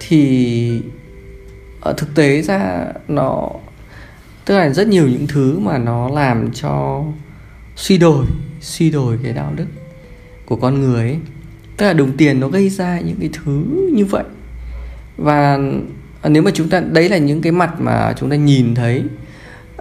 thì 0.00 0.80
ở 1.80 1.94
thực 1.96 2.14
tế 2.14 2.42
ra 2.42 2.86
nó 3.08 3.50
tức 4.44 4.58
là 4.58 4.68
rất 4.68 4.88
nhiều 4.88 5.08
những 5.08 5.26
thứ 5.26 5.58
mà 5.58 5.78
nó 5.78 6.08
làm 6.08 6.52
cho 6.52 7.04
suy 7.76 7.98
đổi 7.98 8.26
suy 8.60 8.90
đổi 8.90 9.18
cái 9.22 9.32
đạo 9.32 9.52
đức 9.56 9.66
của 10.46 10.56
con 10.56 10.80
người 10.80 11.08
ấy. 11.08 11.18
tức 11.76 11.86
là 11.86 11.92
đồng 11.92 12.16
tiền 12.16 12.40
nó 12.40 12.48
gây 12.48 12.68
ra 12.68 13.00
những 13.00 13.16
cái 13.20 13.30
thứ 13.32 13.64
như 13.92 14.04
vậy 14.04 14.24
và 15.16 15.58
à, 16.22 16.28
nếu 16.28 16.42
mà 16.42 16.50
chúng 16.54 16.68
ta 16.68 16.80
đấy 16.80 17.08
là 17.08 17.18
những 17.18 17.42
cái 17.42 17.52
mặt 17.52 17.80
mà 17.80 18.12
chúng 18.16 18.30
ta 18.30 18.36
nhìn 18.36 18.74
thấy 18.74 19.02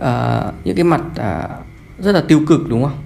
uh, 0.01 0.53
những 0.63 0.75
cái 0.75 0.83
mặt 0.83 1.01
uh, 1.11 1.66
rất 1.99 2.11
là 2.11 2.23
tiêu 2.27 2.41
cực 2.47 2.69
đúng 2.69 2.83
không? 2.83 2.97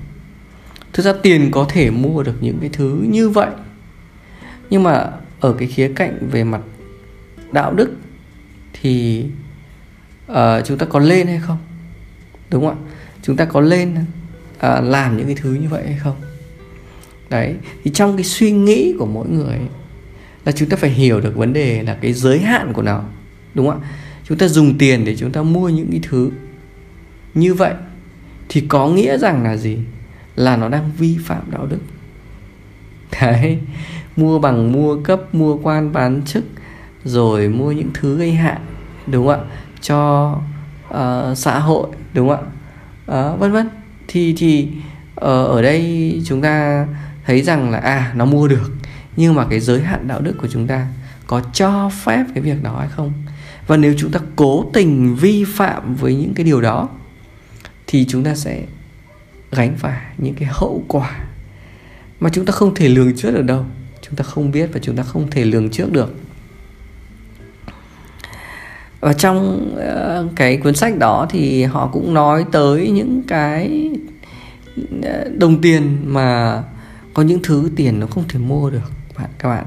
Thực 0.94 1.04
ra 1.04 1.14
tiền 1.24 1.50
có 1.52 1.66
thể 1.70 1.92
mua 1.92 2.24
được 2.24 2.36
những 2.42 2.58
cái 2.60 2.70
thứ 2.74 3.06
như 3.10 3.30
vậy. 3.30 3.50
Nhưng 4.70 4.84
mà 4.84 5.12
ở 5.40 5.54
cái 5.54 5.68
khía 5.68 5.92
cạnh 5.96 6.30
về 6.32 6.44
mặt 6.44 6.62
đạo 7.52 7.74
đức 7.74 7.90
thì 8.74 9.26
uh, 10.32 10.36
chúng 10.66 10.78
ta 10.78 10.86
có 10.86 11.00
lên 11.00 11.28
hay 11.28 11.40
không? 11.40 11.58
Đúng 12.50 12.66
không 12.66 12.76
ạ? 12.76 12.88
Chúng 13.22 13.36
ta 13.36 13.46
có 13.46 13.62
lên 13.62 13.96
uh, 14.56 14.84
làm 14.84 15.18
những 15.18 15.26
cái 15.26 15.36
thứ 15.36 15.54
như 15.54 15.68
vậy 15.70 15.84
hay 15.86 15.98
không? 15.98 16.16
Đấy 17.30 17.56
thì 17.84 17.92
trong 17.92 18.18
cái 18.18 18.24
suy 18.24 18.52
nghĩ 18.52 18.94
của 19.00 19.06
mỗi 19.06 19.30
người 19.30 19.60
là 20.46 20.52
chúng 20.52 20.70
ta 20.70 20.78
phải 20.78 20.90
hiểu 20.90 21.22
được 21.22 21.36
vấn 21.36 21.54
đề 21.54 21.84
là 21.84 21.98
cái 22.02 22.14
giới 22.14 22.40
hạn 22.40 22.74
của 22.74 22.82
nó 22.82 23.04
đúng 23.54 23.70
không 23.70 23.82
ạ? 23.82 23.88
Chúng 24.24 24.38
ta 24.38 24.48
dùng 24.48 24.78
tiền 24.78 25.06
để 25.06 25.16
chúng 25.16 25.32
ta 25.32 25.42
mua 25.42 25.70
những 25.70 25.88
cái 25.92 26.00
thứ 26.04 26.32
như 27.34 27.54
vậy 27.54 27.74
thì 28.54 28.62
có 28.62 28.88
nghĩa 28.88 29.18
rằng 29.18 29.44
là 29.44 29.58
gì? 29.58 29.78
Là 30.36 30.58
nó 30.58 30.70
đang 30.70 30.92
vi 30.98 31.18
phạm 31.26 31.42
đạo 31.52 31.66
đức. 31.66 31.80
Đấy 33.22 33.60
mua 34.16 34.40
bằng 34.40 34.72
mua 34.72 34.98
cấp 35.04 35.36
mua 35.36 35.58
quan 35.58 35.94
bán 35.94 36.22
chức 36.26 36.44
rồi 37.04 37.50
mua 37.50 37.72
những 37.72 37.90
thứ 37.94 38.18
gây 38.18 38.32
hại 38.32 38.60
đúng 39.08 39.28
không 39.28 39.40
ạ? 39.40 39.56
Cho 39.82 40.32
uh, 40.90 41.38
xã 41.38 41.60
hội 41.60 41.88
đúng 42.14 42.30
không 42.30 42.46
ạ? 43.08 43.32
Uh, 43.32 43.40
vân 43.40 43.52
vân. 43.52 43.70
Thì 44.08 44.36
thì 44.38 44.68
uh, 45.16 45.22
ở 45.24 45.62
đây 45.62 46.22
chúng 46.26 46.42
ta 46.42 46.88
thấy 47.26 47.42
rằng 47.42 47.70
là 47.70 47.78
à 47.78 48.12
nó 48.16 48.26
mua 48.26 48.48
được 48.48 48.72
nhưng 49.16 49.36
mà 49.36 49.46
cái 49.50 49.60
giới 49.60 49.82
hạn 49.82 50.08
đạo 50.08 50.22
đức 50.22 50.34
của 50.38 50.48
chúng 50.48 50.68
ta 50.68 50.88
có 51.28 51.42
cho 51.54 51.90
phép 51.90 52.26
cái 52.34 52.44
việc 52.44 52.64
đó 52.64 52.76
hay 52.80 52.88
không? 52.88 53.14
Và 53.68 53.78
nếu 53.78 53.94
chúng 53.98 54.12
ta 54.12 54.20
cố 54.36 54.66
tình 54.74 55.16
vi 55.16 55.44
phạm 55.44 55.96
với 55.96 56.16
những 56.16 56.34
cái 56.34 56.44
điều 56.44 56.62
đó 56.62 56.90
thì 57.92 58.06
chúng 58.06 58.24
ta 58.24 58.36
sẽ 58.36 58.64
gánh 59.52 59.76
phải 59.78 60.02
những 60.18 60.36
cái 60.36 60.50
hậu 60.52 60.84
quả 60.88 61.20
mà 62.20 62.30
chúng 62.34 62.46
ta 62.46 62.52
không 62.52 62.76
thể 62.76 62.90
lường 62.90 63.18
trước 63.18 63.32
được 63.32 63.42
đâu. 63.42 63.66
Chúng 64.02 64.16
ta 64.16 64.24
không 64.24 64.52
biết 64.52 64.70
và 64.74 64.80
chúng 64.84 64.96
ta 64.96 65.04
không 65.04 65.30
thể 65.32 65.46
lường 65.46 65.70
trước 65.70 65.92
được. 65.92 66.16
Và 69.00 69.14
trong 69.14 69.70
ờ, 69.78 70.28
cái 70.36 70.58
cuốn 70.58 70.76
sách 70.76 70.98
đó 70.98 71.28
thì 71.30 71.64
họ 71.64 71.90
cũng 71.94 72.14
nói 72.14 72.46
tới 72.52 72.90
những 72.90 73.22
cái 73.28 73.90
ờ, 75.04 75.30
đồng 75.38 75.62
tiền 75.62 75.98
mà 76.06 76.64
có 77.14 77.24
những 77.24 77.40
thứ 77.44 77.72
tiền 77.76 78.00
nó 78.00 78.08
không 78.08 78.28
thể 78.28 78.40
mua 78.40 78.70
được 78.70 78.92
bạn 79.18 79.30
các 79.40 79.50
bạn. 79.50 79.66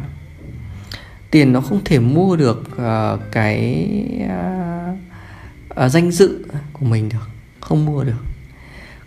Tiền 1.30 1.52
nó 1.52 1.60
không 1.60 1.80
thể 1.84 1.98
mua 1.98 2.36
được 2.36 2.68
uh, 2.72 3.20
cái 3.32 3.88
uh, 4.24 5.84
uh, 5.84 5.90
danh 5.90 6.10
dự 6.10 6.44
của 6.72 6.86
mình 6.86 7.08
được 7.08 7.33
không 7.64 7.84
mua 7.84 8.04
được. 8.04 8.24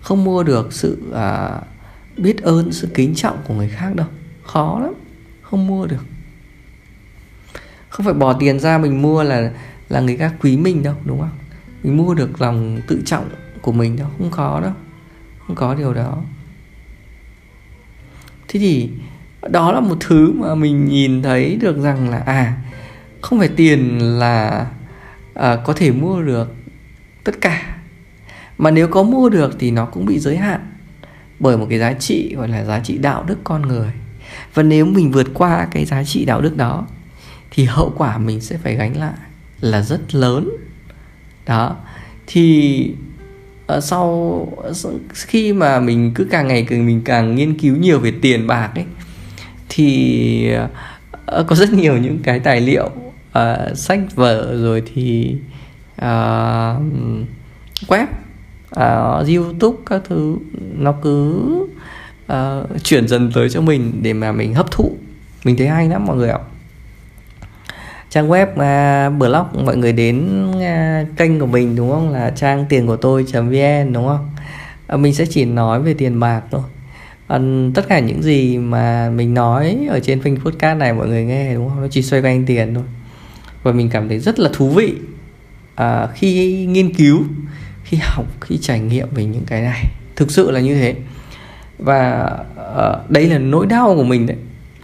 Không 0.01 0.23
mua 0.23 0.43
được 0.43 0.73
sự 0.73 1.11
à, 1.13 1.61
biết 2.17 2.41
ơn 2.41 2.71
sự 2.71 2.87
kính 2.93 3.15
trọng 3.15 3.37
của 3.47 3.53
người 3.53 3.69
khác 3.69 3.95
đâu. 3.95 4.07
Khó 4.43 4.79
lắm. 4.83 4.93
Không 5.41 5.67
mua 5.67 5.85
được. 5.85 6.05
Không 7.89 8.05
phải 8.05 8.13
bỏ 8.13 8.33
tiền 8.33 8.59
ra 8.59 8.77
mình 8.77 9.01
mua 9.01 9.23
là 9.23 9.51
là 9.89 9.99
người 9.99 10.17
khác 10.17 10.33
quý 10.41 10.57
mình 10.57 10.83
đâu 10.83 10.95
đúng 11.05 11.19
không? 11.19 11.37
Mình 11.83 11.97
mua 11.97 12.13
được 12.13 12.41
lòng 12.41 12.81
tự 12.87 13.01
trọng 13.05 13.29
của 13.61 13.71
mình 13.71 13.95
đâu. 13.95 14.07
Không 14.17 14.31
có 14.31 14.59
đâu. 14.63 14.73
Không 15.47 15.55
có 15.55 15.75
điều 15.75 15.93
đó. 15.93 16.21
Thế 18.47 18.59
thì 18.59 18.89
đó 19.49 19.71
là 19.71 19.79
một 19.79 19.97
thứ 19.99 20.31
mà 20.31 20.55
mình 20.55 20.85
nhìn 20.85 21.21
thấy 21.23 21.55
được 21.55 21.77
rằng 21.77 22.09
là 22.09 22.17
à 22.17 22.57
không 23.21 23.39
phải 23.39 23.49
tiền 23.55 23.99
là 23.99 24.67
à, 25.33 25.57
có 25.65 25.73
thể 25.73 25.91
mua 25.91 26.21
được 26.21 26.55
tất 27.23 27.41
cả 27.41 27.76
mà 28.57 28.71
nếu 28.71 28.87
có 28.87 29.03
mua 29.03 29.29
được 29.29 29.55
thì 29.59 29.71
nó 29.71 29.85
cũng 29.85 30.05
bị 30.05 30.19
giới 30.19 30.37
hạn 30.37 30.71
bởi 31.39 31.57
một 31.57 31.67
cái 31.69 31.79
giá 31.79 31.93
trị 31.93 32.33
gọi 32.35 32.47
là 32.47 32.63
giá 32.63 32.79
trị 32.79 32.97
đạo 32.97 33.23
đức 33.27 33.37
con 33.43 33.61
người. 33.61 33.91
Và 34.53 34.63
nếu 34.63 34.85
mình 34.85 35.11
vượt 35.11 35.27
qua 35.33 35.67
cái 35.71 35.85
giá 35.85 36.03
trị 36.03 36.25
đạo 36.25 36.41
đức 36.41 36.57
đó 36.57 36.87
thì 37.51 37.65
hậu 37.65 37.93
quả 37.97 38.17
mình 38.17 38.41
sẽ 38.41 38.57
phải 38.57 38.75
gánh 38.75 38.97
lại 38.97 39.17
là 39.61 39.81
rất 39.81 40.15
lớn. 40.15 40.49
Đó. 41.45 41.75
Thì 42.27 42.91
ờ, 43.67 43.81
sau 43.81 44.47
khi 45.13 45.53
mà 45.53 45.79
mình 45.79 46.11
cứ 46.15 46.27
càng 46.31 46.47
ngày 46.47 46.65
càng 46.69 46.85
mình 46.85 47.01
càng 47.05 47.35
nghiên 47.35 47.59
cứu 47.59 47.75
nhiều 47.75 47.99
về 47.99 48.13
tiền 48.21 48.47
bạc 48.47 48.71
ấy 48.75 48.85
thì 49.69 50.51
ờ, 51.25 51.43
có 51.43 51.55
rất 51.55 51.73
nhiều 51.73 51.97
những 51.97 52.19
cái 52.23 52.39
tài 52.39 52.61
liệu 52.61 52.89
uh, 53.39 53.77
sách 53.77 53.99
vở 54.15 54.57
rồi 54.57 54.83
thì 54.93 55.35
uh, 55.95 56.81
web 57.87 58.05
uh, 58.77 59.27
youtube 59.27 59.77
các 59.86 60.01
thứ 60.10 60.38
nó 60.77 60.93
cứ 61.03 61.43
uh, 62.31 62.84
chuyển 62.84 63.07
dần 63.07 63.31
tới 63.34 63.50
cho 63.50 63.62
mình 63.62 64.00
để 64.01 64.13
mà 64.13 64.31
mình 64.31 64.53
hấp 64.53 64.72
thụ. 64.72 64.91
Mình 65.43 65.57
thấy 65.57 65.67
hay 65.67 65.89
lắm 65.89 66.05
mọi 66.05 66.17
người 66.17 66.29
ạ. 66.29 66.39
Trang 68.10 68.29
web 68.29 68.48
uh, 68.48 69.17
blog 69.19 69.65
mọi 69.65 69.77
người 69.77 69.93
đến 69.93 70.46
uh, 70.50 71.17
kênh 71.17 71.39
của 71.39 71.46
mình 71.46 71.75
đúng 71.75 71.91
không? 71.91 72.10
Là 72.10 72.29
trang 72.29 72.65
tiền 72.69 72.88
của 72.88 72.96
tôi 72.96 73.24
vn 73.24 73.93
đúng 73.93 74.07
không? 74.07 74.29
Uh, 74.93 75.00
mình 75.00 75.13
sẽ 75.13 75.25
chỉ 75.25 75.46
nói 75.46 75.81
về 75.81 75.93
tiền 75.93 76.19
bạc 76.19 76.41
thôi. 76.51 76.62
Uh, 77.34 77.75
tất 77.75 77.88
cả 77.88 78.00
những 78.00 78.24
gì 78.24 78.57
mà 78.57 79.10
mình 79.10 79.34
nói 79.34 79.77
ở 79.89 80.00
trên 80.00 80.22
kênh 80.22 80.39
podcast 80.39 80.79
này 80.79 80.93
mọi 80.93 81.07
người 81.07 81.25
nghe 81.25 81.53
đúng 81.53 81.69
không? 81.69 81.81
Nó 81.81 81.88
chỉ 81.88 82.01
xoay 82.01 82.22
quanh 82.22 82.46
tiền 82.46 82.74
thôi. 82.74 82.84
Và 83.63 83.72
mình 83.72 83.89
cảm 83.89 84.10
thấy 84.10 84.19
rất 84.19 84.39
là 84.39 84.50
thú 84.53 84.69
vị 84.69 84.93
uh, 85.81 86.10
khi 86.13 86.65
nghiên 86.65 86.93
cứu 86.93 87.24
khi 87.88 87.98
học 88.01 88.25
khi 88.41 88.58
trải 88.58 88.79
nghiệm 88.79 89.08
về 89.12 89.25
những 89.25 89.46
cái 89.46 89.62
này. 89.62 89.86
Thực 90.15 90.32
sự 90.32 90.51
là 90.51 90.60
như 90.60 90.75
thế. 90.75 90.96
Và 91.77 92.29
ờ, 92.56 93.01
uh, 93.03 93.12
đây 93.12 93.27
là 93.27 93.38
nỗi 93.38 93.65
đau 93.65 93.96
của 93.96 94.03
mình 94.03 94.25
đấy. 94.25 94.38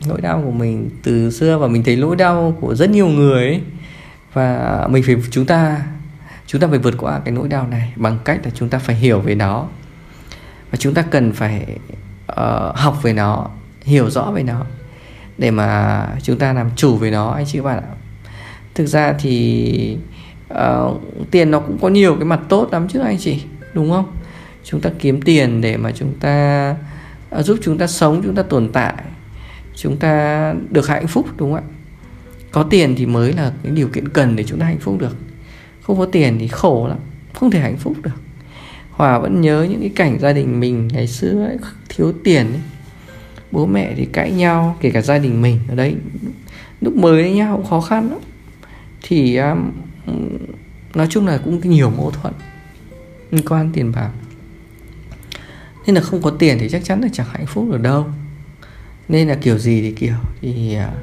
Nỗi 0.08 0.22
đau 0.22 0.42
của 0.46 0.52
mình 0.52 0.90
từ 1.04 1.32
xưa 1.32 1.58
và 1.58 1.68
mình 1.68 1.84
thấy 1.84 1.96
nỗi 1.96 2.16
đau 2.16 2.58
của 2.62 2.76
rất 2.76 2.90
nhiều 2.90 3.08
người 3.08 3.48
ấy. 3.48 3.62
và 4.34 4.88
mình 4.90 5.04
phải 5.04 5.16
chúng 5.32 5.46
ta 5.46 5.86
chúng 6.48 6.62
ta 6.62 6.68
phải 6.68 6.80
vượt 6.80 6.94
qua 6.98 7.20
cái 7.26 7.34
nỗi 7.34 7.48
đau 7.48 7.68
này 7.68 7.94
bằng 7.96 8.20
cách 8.26 8.40
là 8.44 8.52
chúng 8.56 8.70
ta 8.70 8.80
phải 8.80 8.96
hiểu 8.96 9.20
về 9.20 9.36
nó. 9.36 9.68
Và 10.72 10.78
chúng 10.78 10.94
ta 10.94 11.02
cần 11.02 11.32
phải 11.32 11.66
uh, 12.32 12.76
học 12.76 13.04
về 13.04 13.14
nó 13.14 13.50
hiểu 13.82 14.10
rõ 14.10 14.32
về 14.32 14.44
nó 14.44 14.66
để 15.38 15.52
mà 15.52 16.08
chúng 16.24 16.38
ta 16.38 16.54
làm 16.54 16.70
chủ 16.76 16.98
về 16.98 17.12
nó 17.12 17.32
anh 17.32 17.46
chị 17.46 17.58
các 17.58 17.64
bạn 17.64 17.78
ạ. 17.78 17.96
Thực 18.76 18.86
ra 18.86 19.14
thì 19.20 19.98
uh, 20.54 21.02
tiền 21.32 21.52
nó 21.52 21.60
cũng 21.60 21.78
có 21.82 21.90
nhiều 21.90 22.16
cái 22.16 22.26
mặt 22.26 22.40
tốt 22.50 22.70
lắm 22.72 22.88
chứ 22.94 23.00
anh 23.00 23.18
chị 23.20 23.42
đúng 23.74 23.92
không? 23.92 24.06
Chúng 24.64 24.82
ta 24.82 24.90
kiếm 25.00 25.22
tiền 25.22 25.62
để 25.62 25.78
mà 25.78 25.92
chúng 25.92 26.14
ta 26.20 26.76
uh, 27.40 27.46
giúp 27.46 27.60
chúng 27.62 27.78
ta 27.78 27.88
sống 27.88 28.22
chúng 28.24 28.36
ta 28.36 28.44
tồn 28.44 28.70
tại 28.74 28.94
chúng 29.76 29.98
ta 29.98 30.54
được 30.70 30.88
hạnh 30.88 31.08
phúc 31.08 31.28
đúng 31.38 31.54
không 31.54 31.64
ạ? 31.64 31.70
Có 32.52 32.64
tiền 32.64 32.96
thì 32.98 33.06
mới 33.06 33.34
là 33.34 33.54
cái 33.64 33.72
điều 33.72 33.88
kiện 33.88 34.08
cần 34.08 34.36
để 34.36 34.44
chúng 34.44 34.60
ta 34.60 34.66
hạnh 34.66 34.80
phúc 34.80 34.96
được. 35.00 35.16
Không 35.82 35.98
có 35.98 36.06
tiền 36.06 36.38
thì 36.40 36.48
khổ 36.48 36.88
lắm 36.88 36.98
không 37.34 37.52
thể 37.52 37.60
hạnh 37.60 37.78
phúc 37.78 37.98
được. 38.04 38.12
Hòa 38.92 39.20
vẫn 39.20 39.42
nhớ 39.42 39.68
những 39.70 39.80
cái 39.80 39.92
cảnh 39.96 40.20
gia 40.20 40.34
đình 40.34 40.60
mình 40.60 40.88
ngày 40.88 41.08
xưa 41.08 41.46
ấy, 41.46 41.58
thiếu 41.90 42.14
tiền 42.24 42.46
ấy. 42.46 42.62
bố 43.52 43.66
mẹ 43.66 43.94
thì 43.98 44.06
cãi 44.06 44.32
nhau 44.32 44.78
kể 44.82 44.90
cả 44.90 45.02
gia 45.02 45.18
đình 45.18 45.42
mình 45.42 45.60
ở 45.68 45.76
đấy 45.76 45.96
lúc 46.82 46.96
mới 46.96 47.22
với 47.22 47.32
nhau 47.32 47.56
cũng 47.58 47.66
khó 47.66 47.82
khăn 47.82 48.10
lắm. 48.10 48.20
Thì 49.02 49.36
um, 49.36 49.72
nói 50.94 51.08
chung 51.10 51.28
là 51.28 51.38
cũng 51.38 51.70
nhiều 51.70 51.90
mâu 51.90 52.12
thuẫn 52.12 52.34
liên 53.32 53.46
quan 53.48 53.72
tiền 53.74 53.92
bạc. 53.92 54.12
Nên 55.86 55.96
là 55.96 56.02
không 56.02 56.22
có 56.22 56.30
tiền 56.30 56.58
thì 56.60 56.70
chắc 56.70 56.84
chắn 56.84 57.02
là 57.02 57.08
chẳng 57.14 57.28
hạnh 57.32 57.46
phúc 57.46 57.68
được 57.72 57.82
đâu. 57.82 58.06
Nên 59.08 59.28
là 59.28 59.36
kiểu 59.36 59.58
gì 59.58 59.82
thì 59.82 59.92
kiểu 59.92 60.16
thì 60.42 60.76
à, 60.76 60.94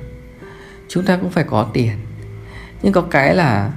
chúng 0.88 1.04
ta 1.04 1.16
cũng 1.16 1.30
phải 1.30 1.44
có 1.44 1.70
tiền. 1.72 1.96
Nhưng 2.82 2.92
có 2.92 3.02
cái 3.02 3.34
là 3.34 3.72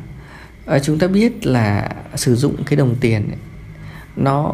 à, 0.66 0.80
chúng 0.80 1.00
ta 1.00 1.08
biết 1.08 1.46
là 1.46 1.96
sử 2.16 2.36
dụng 2.36 2.64
cái 2.66 2.78
đồng 2.78 2.96
tiền 2.96 3.28
ấy, 3.28 3.40
nó 4.16 4.54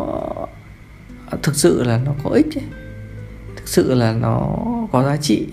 thực 1.44 1.56
sự 1.56 1.84
là 1.84 1.98
nó 2.06 2.14
có 2.24 2.30
ích 2.30 2.56
ấy. 2.56 2.66
thực 3.56 3.68
sự 3.68 3.94
là 3.94 4.14
nó 4.14 4.58
có 4.92 5.04
giá 5.04 5.18
trị. 5.18 5.48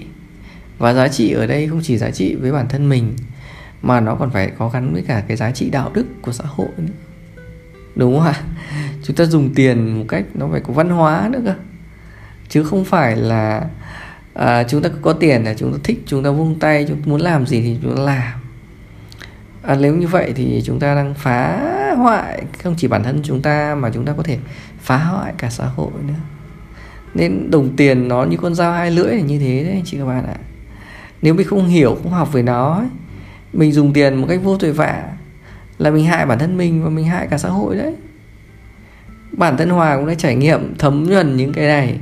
Và 0.79 0.95
giá 0.95 1.09
trị 1.09 1.33
ở 1.33 1.47
đây 1.47 1.69
không 1.69 1.81
chỉ 1.83 1.99
giá 1.99 2.11
trị 2.11 2.35
với 2.35 2.53
bản 2.53 2.69
thân 2.69 2.89
mình 2.89 3.17
mà 3.87 4.01
nó 4.01 4.15
còn 4.15 4.31
phải 4.31 4.51
có 4.59 4.69
gắn 4.69 4.93
với 4.93 5.03
cả 5.03 5.23
cái 5.29 5.37
giá 5.37 5.51
trị 5.51 5.71
đạo 5.71 5.91
đức 5.95 6.07
của 6.23 6.33
xã 6.33 6.45
hội 6.47 6.69
nữa. 6.77 6.93
Đúng 7.95 8.19
không 8.19 8.27
ạ? 8.27 8.41
Chúng 9.03 9.17
ta 9.17 9.25
dùng 9.25 9.55
tiền 9.55 9.99
một 9.99 10.05
cách 10.09 10.25
nó 10.35 10.49
phải 10.53 10.61
có 10.61 10.73
văn 10.73 10.91
hóa 10.91 11.29
nữa 11.33 11.41
cơ. 11.45 11.55
Chứ 12.49 12.65
không 12.65 12.85
phải 12.85 13.17
là 13.17 13.67
à, 14.35 14.65
chúng 14.65 14.83
ta 14.83 14.91
có 15.03 15.13
tiền 15.13 15.45
là 15.45 15.55
chúng 15.55 15.73
ta 15.73 15.79
thích 15.85 16.03
chúng 16.07 16.25
ta 16.25 16.31
vung 16.31 16.59
tay 16.59 16.85
chúng 16.89 17.03
ta 17.03 17.07
muốn 17.07 17.21
làm 17.21 17.47
gì 17.47 17.63
thì 17.63 17.79
chúng 17.83 17.97
ta 17.97 18.03
làm. 18.03 18.33
À, 19.63 19.77
nếu 19.81 19.97
như 19.97 20.07
vậy 20.07 20.33
thì 20.37 20.63
chúng 20.65 20.81
ta 20.81 20.95
đang 20.95 21.15
phá 21.15 21.61
hoại 21.97 22.45
không 22.63 22.75
chỉ 22.79 22.89
bản 22.89 23.03
thân 23.03 23.21
chúng 23.23 23.43
ta 23.43 23.75
mà 23.75 23.91
chúng 23.95 24.05
ta 24.05 24.13
có 24.17 24.23
thể 24.23 24.39
phá 24.81 24.99
hoại 24.99 25.33
cả 25.39 25.51
xã 25.51 25.67
hội 25.67 25.91
nữa. 26.07 26.15
Nên 27.15 27.51
đồng 27.51 27.77
tiền 27.77 28.09
nó 28.09 28.25
như 28.25 28.37
con 28.37 28.55
dao 28.55 28.73
hai 28.73 28.91
lưỡi 28.91 29.17
là 29.17 29.23
như 29.23 29.39
thế 29.39 29.65
đấy 29.65 29.73
anh 29.73 29.85
chị 29.85 29.99
các 29.99 30.05
bạn 30.05 30.27
ạ. 30.27 30.37
Nếu 31.23 31.35
mình 31.35 31.47
không 31.47 31.69
hiểu 31.69 31.99
không 32.03 32.13
học 32.13 32.33
về 32.33 32.43
nó 32.43 32.75
ấy, 32.75 32.87
mình 33.57 33.73
dùng 33.73 33.93
tiền 33.93 34.15
một 34.15 34.27
cách 34.29 34.41
vô 34.43 34.57
tội 34.57 34.73
vạ 34.73 35.03
là 35.79 35.91
mình 35.91 36.05
hại 36.05 36.27
bản 36.27 36.39
thân 36.39 36.57
mình 36.57 36.85
và 36.85 36.91
mình 36.91 37.05
hại 37.05 37.27
cả 37.31 37.39
xã 37.39 37.49
hội 37.49 37.77
đấy. 37.77 37.95
Bản 39.33 39.57
thân 39.57 39.71
hòa 39.71 39.97
cũng 39.97 40.07
đã 40.07 40.15
trải 40.15 40.35
nghiệm 40.35 40.75
thấm 40.79 41.05
nhuần 41.05 41.37
những 41.37 41.53
cái 41.53 41.67
này. 41.67 41.99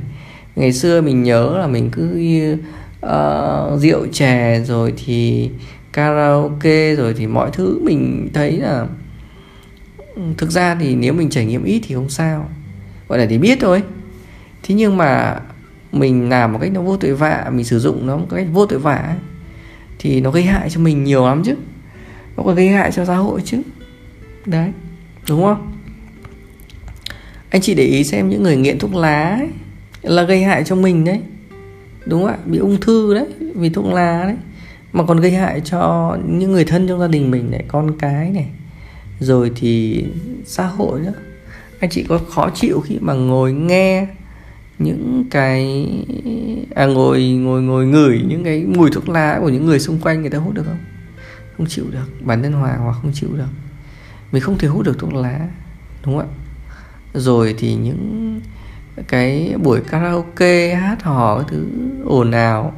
Ngày 0.55 0.73
xưa 0.73 1.01
mình 1.01 1.23
nhớ 1.23 1.57
là 1.57 1.67
mình 1.67 1.89
cứ 1.91 2.11
uh, 3.05 3.81
rượu 3.81 4.07
chè 4.11 4.61
rồi 4.65 4.93
thì 5.05 5.49
karaoke 5.93 6.95
rồi 6.95 7.13
thì 7.13 7.27
mọi 7.27 7.49
thứ 7.53 7.79
mình 7.83 8.29
thấy 8.33 8.57
là 8.57 8.87
ừ, 10.15 10.21
thực 10.37 10.51
ra 10.51 10.75
thì 10.75 10.95
nếu 10.95 11.13
mình 11.13 11.29
trải 11.29 11.45
nghiệm 11.45 11.63
ít 11.63 11.81
thì 11.87 11.95
không 11.95 12.09
sao 12.09 12.49
gọi 13.07 13.19
là 13.19 13.25
để 13.25 13.37
biết 13.37 13.57
thôi. 13.61 13.83
Thế 14.63 14.75
nhưng 14.75 14.97
mà 14.97 15.39
mình 15.91 16.29
làm 16.29 16.53
một 16.53 16.59
cách 16.61 16.71
nó 16.73 16.81
vô 16.81 16.97
tội 16.97 17.13
vạ 17.13 17.51
mình 17.53 17.65
sử 17.65 17.79
dụng 17.79 18.07
nó 18.07 18.17
một 18.17 18.27
cách 18.35 18.47
vô 18.53 18.65
tội 18.65 18.79
vạ 18.79 19.15
thì 20.05 20.21
nó 20.21 20.31
gây 20.31 20.43
hại 20.43 20.69
cho 20.69 20.79
mình 20.79 21.03
nhiều 21.03 21.25
lắm 21.25 21.43
chứ. 21.45 21.55
Nó 22.37 22.43
còn 22.43 22.55
gây 22.55 22.69
hại 22.69 22.91
cho 22.91 23.05
xã 23.05 23.15
hội 23.15 23.41
chứ. 23.45 23.61
Đấy 24.45 24.71
đúng 25.29 25.43
không? 25.43 25.71
Anh 27.49 27.61
chị 27.61 27.73
để 27.73 27.83
ý 27.83 28.03
xem 28.03 28.29
những 28.29 28.43
người 28.43 28.57
nghiện 28.57 28.79
thuốc 28.79 28.95
lá 28.95 29.37
ấy, 29.39 29.47
là 30.01 30.23
gây 30.23 30.43
hại 30.43 30.63
cho 30.63 30.75
mình 30.75 31.03
đấy. 31.03 31.21
Đúng 32.05 32.21
không 32.21 32.31
ạ? 32.31 32.37
Bị 32.45 32.57
ung 32.57 32.79
thư 32.81 33.13
đấy 33.13 33.25
vì 33.55 33.69
thuốc 33.69 33.85
lá 33.85 34.23
đấy. 34.25 34.35
Mà 34.93 35.03
còn 35.03 35.19
gây 35.19 35.31
hại 35.31 35.61
cho 35.61 36.17
những 36.27 36.51
người 36.51 36.65
thân 36.65 36.87
trong 36.87 36.99
gia 36.99 37.07
đình 37.07 37.31
mình 37.31 37.51
này 37.51 37.63
con 37.67 37.97
cái 37.97 38.29
này. 38.29 38.47
Rồi 39.19 39.51
thì 39.55 40.05
xã 40.45 40.65
hội 40.65 40.99
nữa. 40.99 41.13
Anh 41.79 41.89
chị 41.89 42.03
có 42.09 42.19
khó 42.29 42.49
chịu 42.55 42.81
khi 42.85 42.97
mà 43.01 43.13
ngồi 43.13 43.53
nghe 43.53 44.07
những 44.79 45.25
cái 45.31 45.87
à 46.75 46.85
ngồi 46.85 47.23
ngồi 47.23 47.61
ngồi 47.61 47.85
ngửi 47.85 48.21
những 48.27 48.43
cái 48.43 48.65
mùi 48.65 48.89
thuốc 48.91 49.09
lá 49.09 49.37
của 49.41 49.49
những 49.49 49.65
người 49.65 49.79
xung 49.79 49.99
quanh 49.99 50.21
người 50.21 50.29
ta 50.29 50.37
hút 50.37 50.53
được 50.53 50.63
không? 50.65 50.79
Không 51.57 51.67
chịu 51.67 51.85
được, 51.91 52.25
bản 52.25 52.43
thân 52.43 52.53
hòa 52.53 52.77
hoặc 52.77 52.95
không 53.01 53.11
chịu 53.13 53.29
được. 53.33 53.49
Mình 54.31 54.41
không 54.41 54.57
thể 54.57 54.67
hút 54.67 54.85
được 54.85 54.99
thuốc 54.99 55.13
lá, 55.13 55.47
đúng 56.05 56.17
không 56.17 56.29
ạ? 56.29 56.33
Rồi 57.13 57.55
thì 57.57 57.75
những 57.75 58.41
cái 59.07 59.53
buổi 59.63 59.81
karaoke, 59.81 60.75
hát 60.75 61.03
hò 61.03 61.35
cái 61.37 61.45
thứ 61.49 61.67
ồn 62.05 62.31
ào 62.31 62.73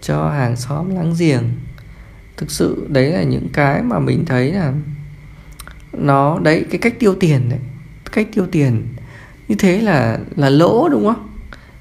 cho 0.00 0.30
hàng 0.30 0.56
xóm 0.56 0.94
láng 0.94 1.14
giềng. 1.18 1.42
Thực 2.36 2.50
sự 2.50 2.86
đấy 2.88 3.10
là 3.12 3.22
những 3.22 3.48
cái 3.52 3.82
mà 3.82 3.98
mình 3.98 4.24
thấy 4.24 4.52
là 4.52 4.72
nó, 5.92 6.38
đấy, 6.38 6.64
cái 6.70 6.78
cách 6.78 6.94
tiêu 6.98 7.14
tiền 7.20 7.48
đấy, 7.48 7.58
cách 8.12 8.28
tiêu 8.34 8.46
tiền 8.52 8.82
như 9.48 9.54
thế 9.58 9.80
là 9.80 10.18
là 10.36 10.50
lỗ, 10.50 10.88
đúng 10.88 11.04
không? 11.04 11.27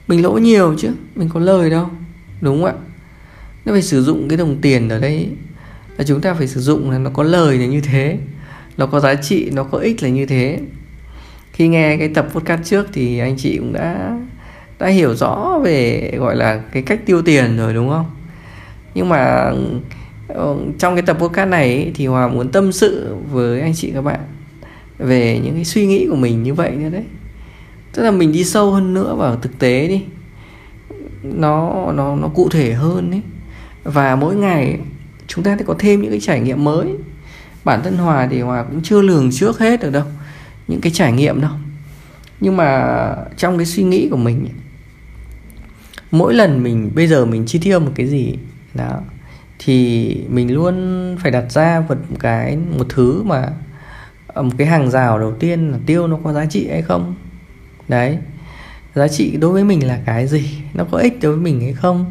Mình 0.08 0.24
lỗ 0.24 0.32
nhiều 0.32 0.76
chứ, 0.78 0.92
mình 1.16 1.30
có 1.34 1.40
lời 1.40 1.70
đâu. 1.70 1.90
Đúng 2.42 2.62
không 2.62 2.66
ạ? 2.66 2.74
Nó 3.66 3.74
phải 3.74 3.82
sử 3.82 4.04
dụng 4.04 4.28
cái 4.30 4.38
đồng 4.38 4.62
tiền 4.62 4.90
ở 4.90 5.00
đây 5.00 5.30
là 5.98 6.04
chúng 6.04 6.22
ta 6.22 6.34
phải 6.34 6.48
sử 6.48 6.62
dụng 6.62 6.92
là 6.92 6.98
nó 6.98 7.10
có 7.10 7.24
lời 7.24 7.58
là 7.58 7.66
như 7.66 7.82
thế. 7.82 8.18
Nó 8.78 8.86
có 8.86 9.00
giá 9.00 9.16
trị, 9.16 9.50
nó 9.54 9.64
có 9.64 9.78
ích 9.78 10.04
là 10.04 10.10
như 10.10 10.26
thế. 10.26 10.60
Khi 11.52 11.68
nghe 11.68 11.98
cái 11.98 12.10
tập 12.10 12.28
podcast 12.34 12.64
trước 12.64 12.88
thì 12.94 13.20
anh 13.20 13.38
chị 13.38 13.58
cũng 13.58 13.74
đã 13.74 14.18
đã 14.80 14.88
hiểu 14.88 15.16
rõ 15.16 15.60
về 15.64 16.12
gọi 16.18 16.36
là 16.36 16.62
cái 16.72 16.84
cách 16.84 17.00
tiêu 17.06 17.22
tiền 17.22 17.58
rồi, 17.58 17.74
đúng 17.74 17.90
không? 17.90 18.06
Nhưng 18.94 19.10
mà 19.10 19.52
ờ, 20.28 20.56
trong 20.80 20.96
cái 20.96 21.02
tập 21.02 21.18
podcast 21.20 21.50
này 21.50 21.92
thì 21.96 22.06
hòa 22.06 22.28
muốn 22.28 22.52
tâm 22.52 22.72
sự 22.72 23.16
với 23.32 23.62
anh 23.62 23.74
chị 23.76 23.92
các 23.94 24.02
bạn 24.02 24.20
về 24.98 25.40
những 25.44 25.56
cái 25.56 25.66
suy 25.66 25.86
nghĩ 25.86 26.08
của 26.10 26.16
mình 26.16 26.44
như 26.44 26.54
vậy 26.54 26.72
nữa 26.72 26.90
đấy 26.90 27.04
tức 27.98 28.04
là 28.04 28.12
mình 28.12 28.32
đi 28.32 28.44
sâu 28.44 28.72
hơn 28.72 28.94
nữa 28.94 29.16
vào 29.16 29.36
thực 29.36 29.60
tế 29.60 29.88
đi. 29.88 30.04
Nó 31.24 31.86
nó 31.92 32.16
nó 32.16 32.28
cụ 32.28 32.50
thể 32.50 32.74
hơn 32.74 33.12
đấy 33.12 33.22
và 33.84 34.16
mỗi 34.16 34.36
ngày 34.36 34.80
chúng 35.28 35.44
ta 35.44 35.56
sẽ 35.60 35.66
có 35.68 35.76
thêm 35.80 36.02
những 36.02 36.12
cái 36.12 36.20
trải 36.20 36.40
nghiệm 36.40 36.64
mới. 36.64 36.88
Bản 37.64 37.82
thân 37.84 37.98
hòa 37.98 38.28
thì 38.32 38.42
hòa 38.42 38.64
cũng 38.64 38.82
chưa 38.84 39.02
lường 39.02 39.32
trước 39.32 39.60
hết 39.60 39.82
được 39.82 39.92
đâu, 39.92 40.04
những 40.68 40.82
cái 40.82 40.92
trải 40.96 41.12
nghiệm 41.12 41.42
đâu. 41.42 41.52
Nhưng 42.40 42.58
mà 42.58 43.06
trong 43.38 43.58
cái 43.58 43.66
suy 43.66 43.84
nghĩ 43.84 44.08
của 44.12 44.18
mình, 44.18 44.48
mỗi 46.12 46.34
lần 46.34 46.64
mình, 46.64 46.92
bây 46.96 47.08
giờ 47.08 47.26
mình 47.26 47.46
chi 47.46 47.60
tiêu 47.60 47.80
một 47.80 47.92
cái 47.96 48.08
gì, 48.08 48.36
đó, 48.74 49.00
thì 49.60 50.08
mình 50.30 50.54
luôn 50.54 51.18
phải 51.20 51.32
đặt 51.32 51.52
ra 51.52 51.84
một 51.90 51.96
cái, 52.20 52.58
một 52.78 52.86
thứ 52.90 53.24
mà 53.24 53.50
ờ, 54.28 54.44
một 54.44 54.54
cái 54.58 54.68
hàng 54.68 54.92
rào 54.92 55.20
đầu 55.20 55.34
tiên 55.40 55.72
là 55.72 55.78
tiêu 55.86 56.08
nó 56.08 56.18
có 56.24 56.34
giá 56.34 56.46
trị 56.46 56.68
hay 56.70 56.82
không 56.82 57.16
đấy. 57.88 58.18
Giá 58.96 59.08
trị 59.08 59.38
đối 59.38 59.52
với 59.52 59.64
mình 59.64 59.88
là 59.88 60.00
cái 60.06 60.28
gì? 60.28 60.50
Nó 60.74 60.84
có 60.92 60.98
ích 60.98 61.18
đối 61.22 61.32
với 61.32 61.42
mình 61.42 61.62
hay 61.62 61.74
không? 61.74 62.06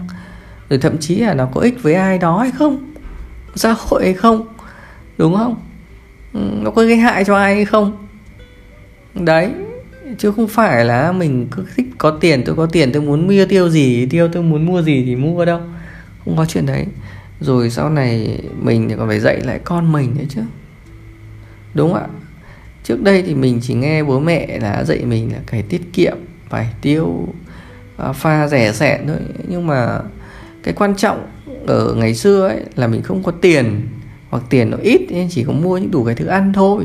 Rồi 0.71 0.79
thậm 0.79 0.99
chí 0.99 1.17
là 1.17 1.35
nó 1.35 1.49
có 1.55 1.61
ích 1.61 1.83
với 1.83 1.95
ai 1.95 2.19
đó 2.19 2.39
hay 2.39 2.51
không? 2.51 2.93
Xã 3.55 3.75
hội 3.79 4.05
hay 4.05 4.15
không? 4.15 4.47
Đúng 5.19 5.37
không? 5.37 5.57
Ừ, 6.33 6.41
nó 6.61 6.71
có 6.71 6.83
gây 6.83 6.97
hại 6.97 7.25
cho 7.25 7.37
ai 7.37 7.55
hay 7.55 7.65
không? 7.65 8.07
Đấy. 9.15 9.51
Chứ 10.19 10.33
không 10.33 10.49
phải 10.49 10.85
là 10.85 11.13
mình 11.13 11.47
cứ 11.51 11.65
thích 11.77 11.87
có 11.99 12.11
tiền, 12.11 12.43
tôi 12.47 12.55
có 12.57 12.67
tiền, 12.67 12.93
tôi 12.93 13.03
muốn 13.03 13.27
mua 13.27 13.47
tiêu 13.49 13.69
gì 13.69 14.07
tiêu, 14.07 14.29
tôi 14.29 14.43
muốn 14.43 14.67
mua 14.67 14.83
gì 14.83 15.03
thì 15.07 15.17
mua 15.17 15.45
đâu. 15.45 15.61
Không 16.25 16.37
có 16.37 16.47
chuyện 16.47 16.67
đấy. 16.67 16.87
Rồi 17.41 17.71
sau 17.71 17.91
này 17.91 18.41
mình 18.63 18.97
còn 18.99 19.09
phải 19.09 19.21
dạy 19.21 19.41
lại 19.41 19.61
con 19.65 19.93
mình 19.93 20.15
nữa 20.19 20.25
chứ. 20.29 20.41
Đúng 21.75 21.93
không 21.93 22.03
ạ? 22.03 22.09
Trước 22.89 23.03
đây 23.03 23.23
thì 23.23 23.35
mình 23.35 23.61
chỉ 23.63 23.75
nghe 23.75 24.03
bố 24.03 24.21
mẹ 24.21 24.59
là 24.59 24.85
dạy 24.85 25.05
mình 25.05 25.33
là 25.33 25.39
phải 25.47 25.63
tiết 25.63 25.93
kiệm 25.93 26.17
phải 26.49 26.69
tiêu 26.83 27.29
à, 27.97 28.13
pha 28.13 28.49
rẻ 28.49 28.73
rẻ 28.73 29.01
thôi. 29.07 29.17
Nhưng 29.49 29.67
mà 29.67 30.01
cái 30.63 30.75
quan 30.75 30.97
trọng 30.97 31.27
ở 31.67 31.95
ngày 31.95 32.15
xưa 32.15 32.49
ấy 32.49 32.61
là 32.77 32.87
mình 32.87 33.03
không 33.03 33.23
có 33.23 33.33
tiền, 33.33 33.89
hoặc 34.31 34.43
tiền 34.51 34.71
nó 34.71 34.77
ít 34.83 35.01
nên 35.11 35.29
chỉ 35.31 35.45
có 35.45 35.53
mua 35.53 35.79
những 35.79 35.91
đủ 35.91 36.05
cái 36.05 36.15
thứ 36.15 36.27
ăn 36.27 36.53
thôi. 36.53 36.85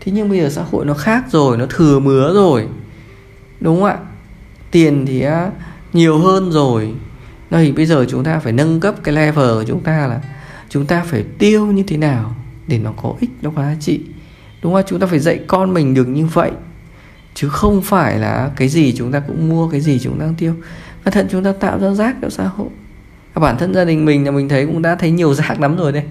Thế 0.00 0.12
nhưng 0.12 0.28
bây 0.28 0.40
giờ 0.40 0.50
xã 0.50 0.62
hội 0.62 0.86
nó 0.86 0.94
khác 0.94 1.24
rồi, 1.30 1.58
nó 1.58 1.66
thừa 1.70 1.98
mứa 1.98 2.34
rồi. 2.34 2.66
Đúng 3.60 3.80
không 3.80 3.84
ạ? 3.84 3.98
Tiền 4.70 5.06
thì 5.06 5.24
nhiều 5.92 6.18
hơn 6.18 6.52
rồi. 6.52 6.94
Thì 7.50 7.72
bây 7.72 7.86
giờ 7.86 8.06
chúng 8.08 8.24
ta 8.24 8.38
phải 8.38 8.52
nâng 8.52 8.80
cấp 8.80 8.94
cái 9.02 9.14
level 9.14 9.54
của 9.54 9.64
chúng 9.66 9.80
ta 9.80 10.06
là 10.06 10.20
chúng 10.68 10.86
ta 10.86 11.04
phải 11.06 11.24
tiêu 11.38 11.66
như 11.66 11.82
thế 11.82 11.96
nào 11.96 12.34
để 12.66 12.78
nó 12.78 12.92
có 13.02 13.14
ích, 13.20 13.30
nó 13.42 13.50
có 13.56 13.62
giá 13.62 13.76
trị 13.80 14.00
đúng 14.66 14.74
không? 14.74 14.84
Chúng 14.86 15.00
ta 15.00 15.06
phải 15.06 15.18
dạy 15.18 15.40
con 15.46 15.74
mình 15.74 15.94
được 15.94 16.08
như 16.08 16.26
vậy. 16.26 16.50
Chứ 17.34 17.48
không 17.48 17.82
phải 17.82 18.18
là 18.18 18.50
cái 18.56 18.68
gì 18.68 18.94
chúng 18.96 19.12
ta 19.12 19.20
cũng 19.20 19.48
mua 19.48 19.68
cái 19.68 19.80
gì 19.80 19.98
chúng 19.98 20.20
ta 20.20 20.26
tiêu. 20.38 20.54
Và 21.04 21.10
thận 21.10 21.26
chúng 21.30 21.44
ta 21.44 21.52
tạo 21.52 21.78
ra 21.78 21.90
rác 21.90 22.16
cho 22.22 22.30
xã 22.30 22.44
hội. 22.44 22.68
Và 23.34 23.40
bản 23.40 23.58
thân 23.58 23.74
gia 23.74 23.84
đình 23.84 24.04
mình 24.04 24.24
là 24.24 24.30
mình 24.30 24.48
thấy 24.48 24.66
cũng 24.66 24.82
đã 24.82 24.94
thấy 24.94 25.10
nhiều 25.10 25.34
rác 25.38 25.60
lắm 25.60 25.76
rồi 25.76 25.92
đây 25.92 26.02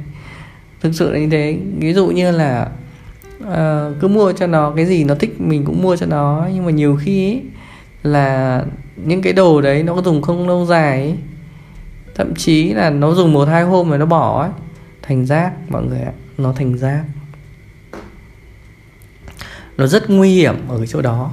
thực 0.81 0.91
sự 0.93 1.11
là 1.11 1.19
như 1.19 1.29
thế. 1.29 1.57
Ví 1.77 1.93
dụ 1.93 2.07
như 2.07 2.31
là 2.31 2.69
uh, 3.43 4.01
cứ 4.01 4.07
mua 4.07 4.31
cho 4.31 4.47
nó 4.47 4.73
cái 4.75 4.85
gì 4.85 5.03
nó 5.03 5.15
thích 5.15 5.41
mình 5.41 5.65
cũng 5.65 5.81
mua 5.81 5.95
cho 5.95 6.05
nó. 6.05 6.47
Nhưng 6.53 6.65
mà 6.65 6.71
nhiều 6.71 6.97
khi 7.01 7.29
ấy, 7.29 7.41
là 8.03 8.63
những 8.95 9.21
cái 9.21 9.33
đồ 9.33 9.61
đấy 9.61 9.83
nó 9.83 9.95
có 9.95 10.01
dùng 10.01 10.21
không 10.21 10.47
lâu 10.47 10.65
dài 10.65 11.01
ấy. 11.01 11.15
thậm 12.15 12.35
chí 12.35 12.73
là 12.73 12.89
nó 12.89 13.11
dùng 13.11 13.33
một 13.33 13.47
hai 13.47 13.63
hôm 13.63 13.89
rồi 13.89 13.99
nó 13.99 14.05
bỏ 14.05 14.41
ấy 14.41 14.49
thành 15.01 15.25
rác 15.25 15.51
mọi 15.69 15.83
người 15.83 15.99
ạ. 15.99 16.11
Nó 16.37 16.53
thành 16.53 16.77
rác 16.77 17.03
nó 19.77 19.87
rất 19.87 20.09
nguy 20.09 20.29
hiểm 20.29 20.55
ở 20.67 20.77
cái 20.77 20.87
chỗ 20.87 21.01
đó. 21.01 21.31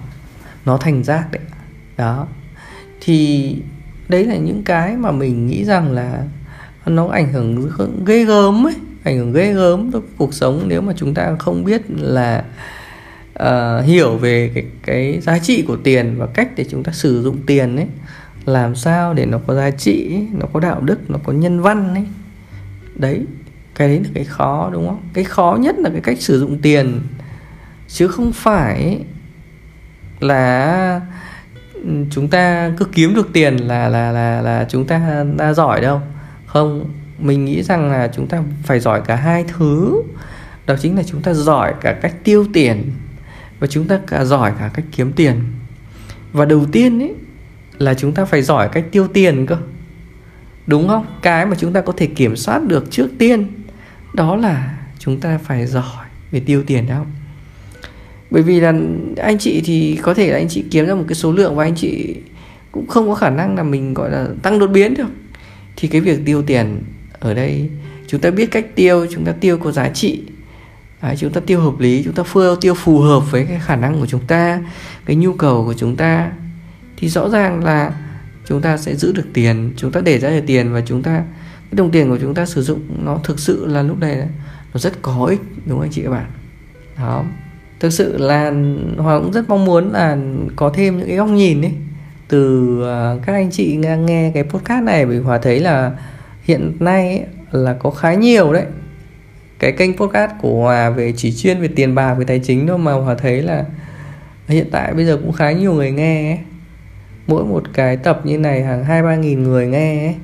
Nó 0.65 0.77
thành 0.77 1.05
rác 1.05 1.33
đấy. 1.33 1.43
Đó. 1.97 2.27
Thì 3.01 3.57
đấy 4.09 4.25
là 4.25 4.37
những 4.37 4.63
cái 4.63 4.97
mà 4.97 5.11
mình 5.11 5.47
nghĩ 5.47 5.65
rằng 5.65 5.93
là 5.93 6.25
nó 6.87 7.09
ảnh 7.09 7.33
hưởng 7.33 7.71
ghê 8.07 8.25
gớm 8.25 8.67
ấy. 8.67 8.75
Ảnh 9.05 9.19
hưởng 9.19 9.33
ghê 9.33 9.53
gớm 9.53 9.93
tới 9.93 10.03
cuộc 10.17 10.35
sống 10.35 10.65
nếu 10.67 10.81
mà 10.81 10.93
chúng 10.97 11.15
ta 11.15 11.37
không 11.39 11.65
biết 11.65 11.83
là 11.89 12.45
uh, 13.43 13.85
hiểu 13.85 14.17
về 14.17 14.51
cái 14.55 14.65
cái 14.83 15.21
giá 15.21 15.39
trị 15.39 15.65
của 15.69 15.77
tiền 15.77 16.15
và 16.19 16.27
cách 16.27 16.49
để 16.57 16.65
chúng 16.71 16.83
ta 16.83 16.93
sử 16.93 17.23
dụng 17.23 17.37
tiền 17.47 17.77
ấy. 17.77 17.87
Làm 18.45 18.75
sao 18.75 19.15
để 19.15 19.27
nó 19.27 19.39
có 19.47 19.55
giá 19.55 19.71
trị 19.71 20.19
nó 20.33 20.47
có 20.53 20.61
đạo 20.61 20.81
đức 20.81 21.11
nó 21.11 21.19
có 21.25 21.33
nhân 21.33 21.61
văn 21.61 21.95
ấy. 21.95 22.05
Đấy 22.95 23.21
cái 23.75 23.89
đấy 23.89 24.01
là 24.05 24.11
cái 24.15 24.25
khó 24.25 24.71
đúng 24.73 24.89
không? 24.89 25.01
Cái 25.13 25.25
khó 25.25 25.59
nhất 25.61 25.79
là 25.79 25.91
cái 25.91 26.01
cách 26.01 26.21
sử 26.21 26.41
dụng 26.41 26.59
tiền 26.59 27.01
chứ 27.93 28.09
không 28.09 28.33
phải 28.33 29.05
là 30.21 31.01
chúng 32.11 32.29
ta 32.29 32.73
cứ 32.77 32.85
kiếm 32.85 33.15
được 33.15 33.29
tiền 33.33 33.57
là 33.57 33.89
là 33.89 34.13
là 34.13 34.43
là 34.43 34.67
chúng 34.69 34.87
ta 34.87 35.25
đã 35.37 35.53
giỏi 35.53 35.81
đâu. 35.81 36.01
Không, 36.47 36.91
mình 37.19 37.45
nghĩ 37.45 37.63
rằng 37.63 37.91
là 37.91 38.11
chúng 38.15 38.27
ta 38.27 38.43
phải 38.63 38.81
giỏi 38.81 39.01
cả 39.07 39.17
hai 39.17 39.45
thứ. 39.45 40.03
Đó 40.67 40.75
chính 40.81 40.97
là 40.97 41.03
chúng 41.03 41.23
ta 41.23 41.33
giỏi 41.33 41.75
cả 41.81 41.93
cách 41.93 42.15
tiêu 42.25 42.47
tiền 42.53 42.91
và 43.59 43.67
chúng 43.67 43.89
ta 43.89 44.01
cả 44.07 44.25
giỏi 44.25 44.53
cả 44.59 44.71
cách 44.75 44.85
kiếm 44.93 45.13
tiền. 45.13 45.43
Và 46.33 46.45
đầu 46.45 46.67
tiên 46.73 47.03
ấy 47.03 47.15
là 47.79 47.95
chúng 47.95 48.15
ta 48.15 48.25
phải 48.25 48.43
giỏi 48.43 48.69
cách 48.69 48.85
tiêu 48.93 49.09
tiền 49.09 49.47
cơ. 49.47 49.57
Đúng 50.67 50.89
không? 50.89 51.07
Cái 51.23 51.47
mà 51.47 51.57
chúng 51.59 51.73
ta 51.73 51.81
có 51.81 51.93
thể 51.97 52.07
kiểm 52.07 52.37
soát 52.37 52.63
được 52.67 52.91
trước 52.91 53.09
tiên, 53.19 53.53
đó 54.15 54.37
là 54.37 54.79
chúng 54.99 55.21
ta 55.21 55.39
phải 55.39 55.67
giỏi 55.67 56.07
về 56.31 56.41
tiêu 56.41 56.63
tiền 56.67 56.87
đó 56.87 57.05
bởi 58.33 58.43
vì 58.43 58.61
là 58.61 58.75
anh 59.17 59.39
chị 59.39 59.63
thì 59.65 59.99
có 60.03 60.15
thể 60.15 60.31
là 60.31 60.37
anh 60.37 60.49
chị 60.49 60.65
kiếm 60.71 60.87
ra 60.87 60.95
một 60.95 61.05
cái 61.09 61.15
số 61.15 61.33
lượng 61.33 61.57
và 61.57 61.65
anh 61.65 61.75
chị 61.75 62.17
cũng 62.73 62.87
không 62.87 63.09
có 63.09 63.15
khả 63.15 63.31
năng 63.31 63.57
là 63.57 63.63
mình 63.63 63.95
gọi 63.95 64.11
là 64.11 64.29
tăng 64.43 64.59
đột 64.59 64.67
biến 64.67 64.95
được. 64.95 65.09
Thì 65.77 65.89
cái 65.89 66.01
việc 66.01 66.19
tiêu 66.25 66.43
tiền 66.43 66.83
ở 67.21 67.35
đây 67.35 67.71
chúng 68.07 68.21
ta 68.21 68.31
biết 68.31 68.51
cách 68.51 68.67
tiêu 68.75 69.07
chúng 69.11 69.25
ta 69.25 69.33
tiêu 69.33 69.59
có 69.59 69.73
giá 69.73 69.89
trị. 69.89 70.23
Đấy, 71.03 71.17
chúng 71.19 71.33
ta 71.33 71.41
tiêu 71.47 71.61
hợp 71.61 71.81
lý 71.81 72.03
chúng 72.05 72.15
ta 72.15 72.23
phương 72.23 72.61
tiêu 72.61 72.75
phù 72.75 72.99
hợp 72.99 73.31
với 73.31 73.45
cái 73.45 73.61
khả 73.65 73.77
năng 73.77 74.01
của 74.01 74.07
chúng 74.07 74.27
ta 74.27 74.61
cái 75.05 75.17
nhu 75.17 75.33
cầu 75.33 75.65
của 75.65 75.75
chúng 75.75 75.97
ta. 75.97 76.33
Thì 76.97 77.09
rõ 77.09 77.29
ràng 77.29 77.65
là 77.65 77.93
chúng 78.47 78.61
ta 78.61 78.77
sẽ 78.77 78.97
giữ 78.97 79.13
được 79.13 79.27
tiền 79.33 79.73
chúng 79.77 79.93
ta 79.93 80.01
để 80.01 80.19
ra 80.19 80.31
được 80.31 80.45
tiền 80.47 80.73
và 80.73 80.81
chúng 80.81 81.03
ta 81.03 81.13
cái 81.71 81.77
đồng 81.77 81.91
tiền 81.91 82.09
của 82.09 82.19
chúng 82.21 82.35
ta 82.35 82.47
sử 82.47 82.63
dụng 82.63 82.81
nó 83.05 83.21
thực 83.25 83.39
sự 83.39 83.67
là 83.67 83.83
lúc 83.83 84.01
này 84.01 84.17
nó 84.75 84.81
rất 84.81 85.03
có 85.03 85.27
ích 85.27 85.41
đúng 85.67 85.79
không 85.79 85.81
anh 85.81 85.91
chị 85.91 86.03
các 86.03 86.11
bạn? 86.11 86.27
Đó 86.99 87.25
thực 87.83 87.93
sự 87.93 88.19
là 88.19 88.53
hòa 88.99 89.19
cũng 89.19 89.33
rất 89.33 89.49
mong 89.49 89.65
muốn 89.65 89.93
là 89.93 90.19
có 90.57 90.71
thêm 90.75 90.99
những 90.99 91.07
cái 91.07 91.17
góc 91.17 91.29
nhìn 91.29 91.63
ấy 91.63 91.73
từ 92.29 92.77
à, 92.89 93.15
các 93.27 93.33
anh 93.33 93.51
chị 93.51 93.77
nghe, 93.77 93.97
nghe 93.97 94.31
cái 94.35 94.45
podcast 94.45 94.85
này 94.85 95.07
vì 95.07 95.19
hòa 95.19 95.39
thấy 95.39 95.61
là 95.61 95.93
hiện 96.43 96.73
nay 96.81 97.09
ấy, 97.09 97.27
là 97.51 97.73
có 97.73 97.91
khá 97.91 98.15
nhiều 98.15 98.53
đấy 98.53 98.65
cái 99.59 99.73
kênh 99.73 99.97
podcast 99.97 100.33
của 100.41 100.63
hòa 100.63 100.91
về 100.91 101.13
chỉ 101.17 101.33
chuyên 101.33 101.61
về 101.61 101.69
tiền 101.69 101.95
bạc 101.95 102.15
về 102.15 102.25
tài 102.25 102.39
chính 102.39 102.67
thôi 102.67 102.79
mà 102.79 102.93
hòa 102.93 103.15
thấy 103.15 103.43
là 103.43 103.65
hiện 104.49 104.67
tại 104.73 104.95
bây 104.95 105.05
giờ 105.05 105.17
cũng 105.17 105.33
khá 105.33 105.53
nhiều 105.53 105.73
người 105.73 105.91
nghe 105.91 106.31
ấy. 106.31 106.39
mỗi 107.27 107.45
một 107.45 107.63
cái 107.73 107.97
tập 107.97 108.21
như 108.25 108.39
này 108.39 108.63
hàng 108.63 108.85
hai 108.85 109.03
ba 109.03 109.17
nghìn 109.17 109.43
người 109.43 109.67
nghe 109.67 110.07
ấy. 110.07 110.15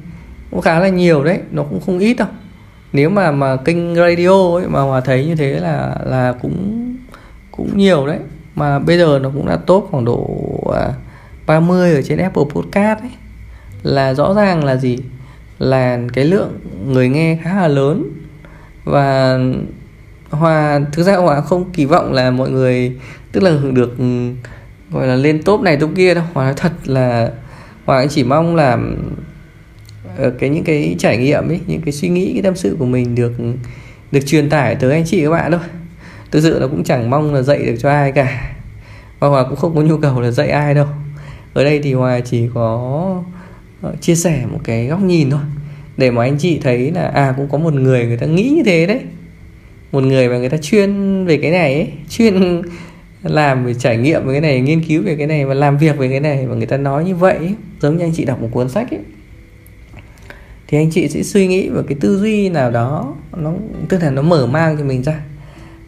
cũng 0.51 0.61
khá 0.61 0.79
là 0.79 0.89
nhiều 0.89 1.25
đấy 1.25 1.39
nó 1.51 1.63
cũng 1.63 1.81
không 1.81 1.99
ít 1.99 2.15
đâu 2.15 2.29
nếu 2.93 3.11
mà 3.11 3.31
mà 3.31 3.57
kênh 3.57 3.95
radio 3.95 4.57
ấy 4.57 4.69
mà 4.69 4.81
hòa 4.81 5.01
thấy 5.01 5.27
như 5.27 5.35
thế 5.35 5.61
là 5.61 5.97
là 6.05 6.35
cũng 6.43 6.88
cũng 7.59 7.79
nhiều 7.79 8.07
đấy. 8.07 8.19
Mà 8.55 8.79
bây 8.79 8.99
giờ 8.99 9.19
nó 9.23 9.31
cũng 9.35 9.47
đã 9.47 9.57
tốt 9.57 9.89
khoảng 9.91 10.05
độ 10.05 10.41
à, 10.75 10.93
30 11.47 11.95
ở 11.95 12.03
trên 12.03 12.19
Apple 12.19 12.45
Podcast 12.51 13.01
ấy. 13.01 13.11
Là 13.83 14.15
rõ 14.15 14.35
ràng 14.35 14.65
là 14.65 14.77
gì? 14.77 14.99
Là 15.59 15.99
cái 16.13 16.25
lượng 16.25 16.59
người 16.87 17.09
nghe 17.09 17.39
khá 17.43 17.55
là 17.55 17.69
lớn. 17.69 18.05
Và 18.85 19.39
hòa, 20.31 20.81
thực 20.93 21.03
ra 21.03 21.17
hòa 21.17 21.41
không 21.41 21.71
kỳ 21.73 21.85
vọng 21.85 22.13
là 22.13 22.31
mọi 22.31 22.51
người, 22.51 22.97
tức 23.33 23.43
là 23.43 23.53
được 23.73 23.99
ừ, 23.99 24.31
gọi 24.91 25.07
là 25.07 25.17
lên 25.17 25.43
top 25.43 25.61
này 25.61 25.77
top 25.77 25.91
kia 25.97 26.15
đâu. 26.15 26.25
Hòa 26.35 26.45
nói 26.45 26.55
thật 26.57 26.73
là 26.85 27.31
hòa 27.85 28.07
chỉ 28.07 28.25
mong 28.25 28.57
là 28.57 28.79
ờ, 30.19 30.31
cái 30.31 30.51
những 30.51 30.65
cái 30.65 30.97
trải 30.99 31.17
nghiệm 31.17 31.49
ấy, 31.49 31.61
những 31.67 31.81
cái 31.81 31.93
suy 31.93 32.09
nghĩ, 32.09 32.33
cái 32.33 32.43
tâm 32.43 32.57
sự 32.57 32.77
của 32.79 32.87
mình 32.87 33.15
được 33.15 33.33
được 34.13 34.21
truyền 34.27 34.51
tải 34.51 34.75
tới 34.75 34.93
anh 34.93 35.05
chị 35.07 35.25
các 35.25 35.31
bạn 35.31 35.53
thôi 35.53 35.61
thực 36.31 36.41
sự 36.41 36.59
là 36.59 36.67
cũng 36.67 36.85
chẳng 36.85 37.11
mong 37.11 37.35
là 37.35 37.43
dạy 37.43 37.67
được 37.67 37.77
cho 37.79 37.91
ai 37.91 38.13
cả. 38.13 38.55
Và 39.19 39.29
hòa 39.29 39.45
cũng 39.49 39.57
không 39.57 39.75
có 39.75 39.81
nhu 39.81 39.97
cầu 39.97 40.21
là 40.21 40.31
dạy 40.31 40.49
ai 40.49 40.75
đâu. 40.75 40.87
Ở 41.55 41.65
đây 41.65 41.81
thì 41.83 41.95
hòa 41.95 42.21
chỉ 42.21 42.49
có 42.55 43.23
ờ, 43.83 43.95
chia 44.01 44.15
sẻ 44.15 44.47
một 44.53 44.59
cái 44.65 44.87
góc 44.87 45.01
nhìn 45.01 45.31
thôi. 45.31 45.41
Để 45.97 46.11
mà 46.11 46.23
anh 46.23 46.39
chị 46.39 46.59
thấy 46.59 46.91
là 46.91 47.09
à 47.09 47.35
cũng 47.37 47.49
có 47.49 47.59
một 47.59 47.75
người 47.75 48.07
người 48.07 48.17
ta 48.17 48.27
nghĩ 48.27 48.49
như 48.57 48.63
thế 48.63 48.87
đấy. 48.87 49.01
Một 49.93 50.05
người 50.05 50.29
mà 50.29 50.39
người 50.39 50.49
ta 50.49 50.57
chuyên 50.57 51.25
về 51.25 51.37
cái 51.37 51.51
này 51.51 51.75
ấy 51.75 51.93
chuyên 52.09 52.63
làm 53.23 53.65
về 53.65 53.75
trải 53.75 53.97
nghiệm 53.97 54.27
về 54.27 54.33
cái 54.33 54.41
này 54.41 54.61
nghiên 54.61 54.83
cứu 54.83 55.03
về 55.03 55.17
cái 55.17 55.27
này 55.27 55.47
và 55.47 55.55
làm 55.55 55.79
việc 55.79 55.99
về 55.99 56.09
cái 56.09 56.21
này 56.21 56.47
và 56.47 56.55
người 56.55 56.67
ta 56.67 56.77
nói 56.77 57.05
như 57.05 57.15
vậy 57.15 57.37
ấy, 57.37 57.55
giống 57.81 57.97
như 57.97 58.05
anh 58.05 58.13
chị 58.15 58.25
đọc 58.25 58.43
một 58.43 58.49
cuốn 58.53 58.69
sách 58.69 58.91
ấy 58.91 59.01
thì 60.69 60.79
anh 60.79 60.91
chị 60.91 61.09
sẽ 61.09 61.23
suy 61.23 61.47
nghĩ 61.47 61.69
về 61.69 61.83
cái 61.89 61.99
tư 62.01 62.19
duy 62.19 62.49
nào 62.49 62.71
đó 62.71 63.15
nó 63.37 63.53
tức 63.89 64.03
là 64.03 64.11
nó 64.11 64.23
mở 64.23 64.47
mang 64.47 64.77
cho 64.79 64.85
mình 64.85 65.03
ra 65.03 65.21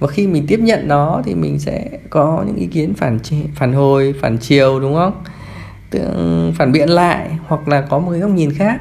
và 0.00 0.06
khi 0.06 0.26
mình 0.26 0.46
tiếp 0.46 0.60
nhận 0.60 0.88
nó 0.88 1.22
thì 1.24 1.34
mình 1.34 1.58
sẽ 1.58 1.88
có 2.10 2.44
những 2.46 2.56
ý 2.56 2.66
kiến 2.66 2.94
phản 2.94 3.18
phản 3.54 3.72
hồi, 3.72 4.14
phản 4.20 4.38
chiều, 4.38 4.80
đúng 4.80 4.94
không? 4.94 5.22
Phản 6.54 6.72
biện 6.72 6.88
lại 6.88 7.38
hoặc 7.46 7.68
là 7.68 7.80
có 7.80 7.98
một 7.98 8.10
cái 8.10 8.20
góc 8.20 8.30
nhìn 8.30 8.52
khác. 8.52 8.80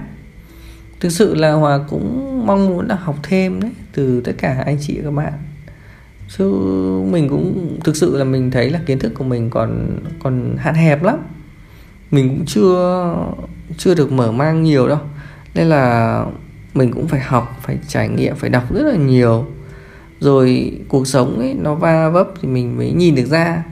Thực 1.00 1.10
sự 1.10 1.36
là 1.36 1.52
hòa 1.52 1.80
cũng 1.90 2.44
mong 2.48 2.70
muốn 2.70 2.88
là 2.88 2.96
học 2.96 3.16
thêm 3.24 3.62
đấy, 3.62 3.72
từ 3.94 4.22
tất 4.22 4.32
cả 4.38 4.64
anh 4.66 4.78
chị 4.82 5.00
các 5.04 5.12
bạn. 5.12 5.34
Chứ 6.38 6.44
mình 7.12 7.30
cũng, 7.30 7.78
thực 7.84 7.96
sự 7.96 8.18
là 8.18 8.24
mình 8.24 8.52
thấy 8.52 8.70
là 8.70 8.80
kiến 8.86 9.00
thức 9.00 9.14
của 9.16 9.24
mình 9.24 9.50
còn 9.50 10.00
còn 10.24 10.56
hạn 10.58 10.76
hẹp 10.76 11.04
lắm. 11.04 11.18
Mình 12.12 12.30
cũng 12.30 12.46
chưa 12.46 13.16
chưa 13.78 13.96
được 13.96 14.12
mở 14.12 14.32
mang 14.32 14.64
nhiều 14.64 14.88
đâu. 14.88 15.00
Nên 15.56 15.68
là 15.68 16.26
mình 16.74 16.92
cũng 16.92 17.08
phải 17.08 17.20
học, 17.20 17.60
phải 17.62 17.78
trải 17.88 18.10
nghiệm, 18.10 18.36
phải 18.36 18.50
đọc 18.50 18.74
rất 18.74 18.82
là 18.82 18.96
nhiều 18.96 19.46
rồi 20.20 20.72
cuộc 20.88 21.08
sống 21.08 21.40
ấy 21.40 21.54
nó 21.54 21.76
va 21.76 22.10
vấp 22.10 22.28
thì 22.42 22.48
mình 22.48 22.78
mới 22.78 22.92
nhìn 22.92 23.16
được 23.16 23.26
ra. 23.26 23.64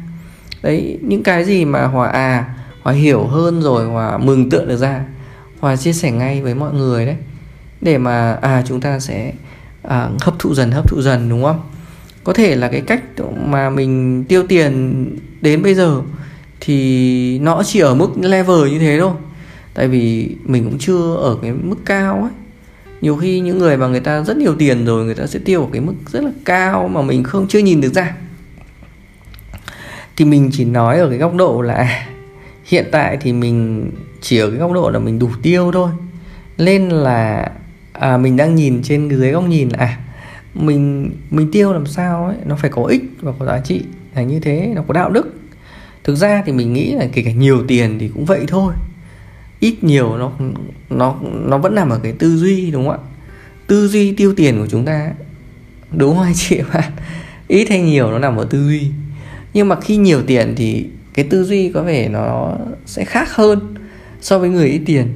Đấy 0.63 0.99
những 1.01 1.23
cái 1.23 1.45
gì 1.45 1.65
mà 1.65 1.85
hòa 1.85 2.09
à 2.09 2.55
hòa 2.81 2.93
hiểu 2.93 3.23
hơn 3.23 3.61
rồi 3.61 3.85
hòa 3.85 4.17
mừng 4.17 4.49
tượng 4.49 4.67
được 4.67 4.77
ra 4.77 5.05
hòa 5.59 5.75
chia 5.75 5.93
sẻ 5.93 6.11
ngay 6.11 6.41
với 6.41 6.55
mọi 6.55 6.73
người 6.73 7.05
đấy. 7.05 7.15
Để 7.81 7.97
mà 7.97 8.33
à 8.33 8.63
chúng 8.67 8.81
ta 8.81 8.99
sẽ 8.99 9.33
à, 9.83 10.09
hấp 10.21 10.39
thụ 10.39 10.53
dần 10.53 10.71
hấp 10.71 10.89
thụ 10.89 11.01
dần 11.01 11.29
đúng 11.29 11.43
không? 11.43 11.61
Có 12.23 12.33
thể 12.33 12.55
là 12.55 12.67
cái 12.67 12.81
cách 12.81 13.03
mà 13.45 13.69
mình 13.69 14.23
tiêu 14.25 14.43
tiền 14.47 15.05
đến 15.41 15.63
bây 15.63 15.75
giờ 15.75 16.01
thì 16.59 17.39
nó 17.39 17.63
chỉ 17.65 17.79
ở 17.79 17.95
mức 17.95 18.09
level 18.21 18.71
như 18.71 18.79
thế 18.79 18.97
thôi. 18.99 19.11
Tại 19.73 19.87
vì 19.87 20.35
mình 20.43 20.63
cũng 20.63 20.77
chưa 20.79 21.15
ở 21.15 21.37
cái 21.41 21.51
mức 21.51 21.75
cao 21.85 22.21
ấy 22.21 22.46
nhiều 23.01 23.15
khi 23.15 23.39
những 23.39 23.57
người 23.57 23.77
mà 23.77 23.87
người 23.87 23.99
ta 23.99 24.23
rất 24.23 24.37
nhiều 24.37 24.55
tiền 24.59 24.85
rồi 24.85 25.05
người 25.05 25.15
ta 25.15 25.27
sẽ 25.27 25.39
tiêu 25.45 25.61
ở 25.61 25.67
cái 25.71 25.81
mức 25.81 25.93
rất 26.07 26.23
là 26.23 26.31
cao 26.45 26.87
mà 26.87 27.01
mình 27.01 27.23
không 27.23 27.47
chưa 27.47 27.59
nhìn 27.59 27.81
được 27.81 27.93
ra. 27.93 28.15
Thì 30.15 30.25
mình 30.25 30.49
chỉ 30.53 30.65
nói 30.65 30.99
ở 30.99 31.09
cái 31.09 31.17
góc 31.17 31.35
độ 31.35 31.61
là 31.61 31.73
à, 31.73 32.07
hiện 32.65 32.85
tại 32.91 33.17
thì 33.21 33.33
mình 33.33 33.89
chỉ 34.21 34.37
ở 34.37 34.49
cái 34.49 34.59
góc 34.59 34.71
độ 34.71 34.89
là 34.89 34.99
mình 34.99 35.19
đủ 35.19 35.29
tiêu 35.41 35.71
thôi. 35.71 35.89
Nên 36.57 36.89
là 36.89 37.51
à, 37.93 38.17
mình 38.17 38.37
đang 38.37 38.55
nhìn 38.55 38.83
trên 38.83 39.09
dưới 39.09 39.31
góc 39.31 39.43
nhìn 39.47 39.69
là 39.69 39.77
à, 39.77 39.99
mình 40.53 41.11
mình 41.29 41.51
tiêu 41.51 41.73
làm 41.73 41.85
sao 41.85 42.25
ấy 42.25 42.35
nó 42.45 42.55
phải 42.55 42.69
có 42.69 42.83
ích 42.83 43.03
và 43.21 43.31
có 43.39 43.45
giá 43.45 43.59
trị 43.59 43.81
là 44.15 44.21
như 44.21 44.39
thế 44.39 44.71
nó 44.75 44.81
có 44.87 44.93
đạo 44.93 45.09
đức. 45.09 45.33
Thực 46.03 46.15
ra 46.15 46.43
thì 46.45 46.51
mình 46.51 46.73
nghĩ 46.73 46.91
là 46.91 47.05
kể 47.13 47.21
cả 47.21 47.31
nhiều 47.31 47.63
tiền 47.67 47.99
thì 47.99 48.07
cũng 48.07 48.25
vậy 48.25 48.45
thôi 48.47 48.73
ít 49.59 49.83
nhiều 49.83 50.17
nó 50.17 50.31
nó 50.89 51.15
nó 51.21 51.57
vẫn 51.57 51.75
nằm 51.75 51.89
ở 51.89 51.99
cái 52.03 52.11
tư 52.11 52.37
duy 52.37 52.71
đúng 52.71 52.87
không 52.87 52.93
ạ? 52.93 53.07
Tư 53.67 53.87
duy 53.87 54.13
tiêu 54.13 54.33
tiền 54.35 54.59
của 54.59 54.67
chúng 54.67 54.85
ta 54.85 55.11
đúng 55.91 56.15
không 56.15 56.23
anh 56.23 56.33
chị 56.35 56.61
bạn 56.73 56.91
ít 57.47 57.69
hay 57.69 57.81
nhiều 57.81 58.11
nó 58.11 58.19
nằm 58.19 58.37
ở 58.37 58.47
tư 58.49 58.67
duy. 58.67 58.91
Nhưng 59.53 59.67
mà 59.67 59.81
khi 59.81 59.97
nhiều 59.97 60.21
tiền 60.27 60.53
thì 60.57 60.85
cái 61.13 61.25
tư 61.29 61.43
duy 61.43 61.69
có 61.69 61.83
vẻ 61.83 62.09
nó 62.09 62.57
sẽ 62.85 63.05
khác 63.05 63.35
hơn 63.35 63.75
so 64.21 64.39
với 64.39 64.49
người 64.49 64.67
ít 64.67 64.81
tiền. 64.85 65.07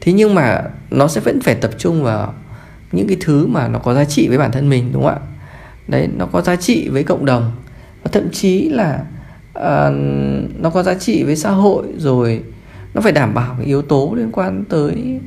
Thế 0.00 0.12
nhưng 0.12 0.34
mà 0.34 0.62
nó 0.90 1.08
sẽ 1.08 1.20
vẫn 1.20 1.40
phải 1.40 1.54
tập 1.54 1.70
trung 1.78 2.02
vào 2.02 2.34
những 2.92 3.08
cái 3.08 3.16
thứ 3.20 3.46
mà 3.46 3.68
nó 3.68 3.78
có 3.78 3.94
giá 3.94 4.04
trị 4.04 4.28
với 4.28 4.38
bản 4.38 4.52
thân 4.52 4.68
mình 4.68 4.90
đúng 4.92 5.02
không 5.02 5.12
ạ? 5.12 5.20
Đấy 5.88 6.08
nó 6.16 6.26
có 6.26 6.42
giá 6.42 6.56
trị 6.56 6.88
với 6.88 7.04
cộng 7.04 7.24
đồng. 7.24 7.52
Và 8.02 8.10
thậm 8.12 8.30
chí 8.30 8.68
là 8.68 9.04
uh, 9.58 9.94
nó 10.60 10.70
có 10.70 10.82
giá 10.82 10.94
trị 10.94 11.22
với 11.22 11.36
xã 11.36 11.50
hội 11.50 11.86
rồi 11.98 12.42
nó 12.94 13.00
phải 13.00 13.12
đảm 13.12 13.34
bảo 13.34 13.54
cái 13.58 13.66
yếu 13.66 13.82
tố 13.82 14.14
liên 14.16 14.32
quan 14.32 14.64
tới 14.68 15.20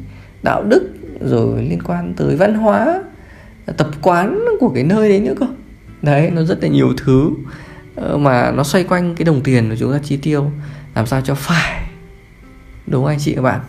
đạo 0.44 0.64
đức 0.64 0.90
rồi 1.22 1.64
liên 1.64 1.82
quan 1.84 2.14
tới 2.18 2.36
văn 2.36 2.54
hóa 2.54 3.04
tập 3.78 3.88
quán 4.02 4.46
của 4.60 4.72
cái 4.76 4.84
nơi 4.84 5.10
đấy 5.10 5.20
nữa 5.20 5.34
cơ. 5.40 5.46
Đấy 6.02 6.32
nó 6.34 6.44
rất 6.44 6.64
là 6.64 6.70
nhiều 6.70 6.94
thứ 6.98 7.32
ờ, 7.96 8.18
mà 8.18 8.52
nó 8.52 8.64
xoay 8.64 8.84
quanh 8.84 9.16
cái 9.16 9.26
đồng 9.26 9.42
tiền 9.42 9.70
của 9.70 9.76
chúng 9.80 9.92
ta 9.92 10.00
chi 10.04 10.18
tiêu 10.18 10.52
làm 10.96 11.06
sao 11.06 11.22
cho 11.22 11.36
phải. 11.36 11.82
Đúng 12.88 13.04
không 13.04 13.12
anh 13.12 13.20
chị 13.20 13.36
các 13.36 13.42
bạn? 13.42 13.60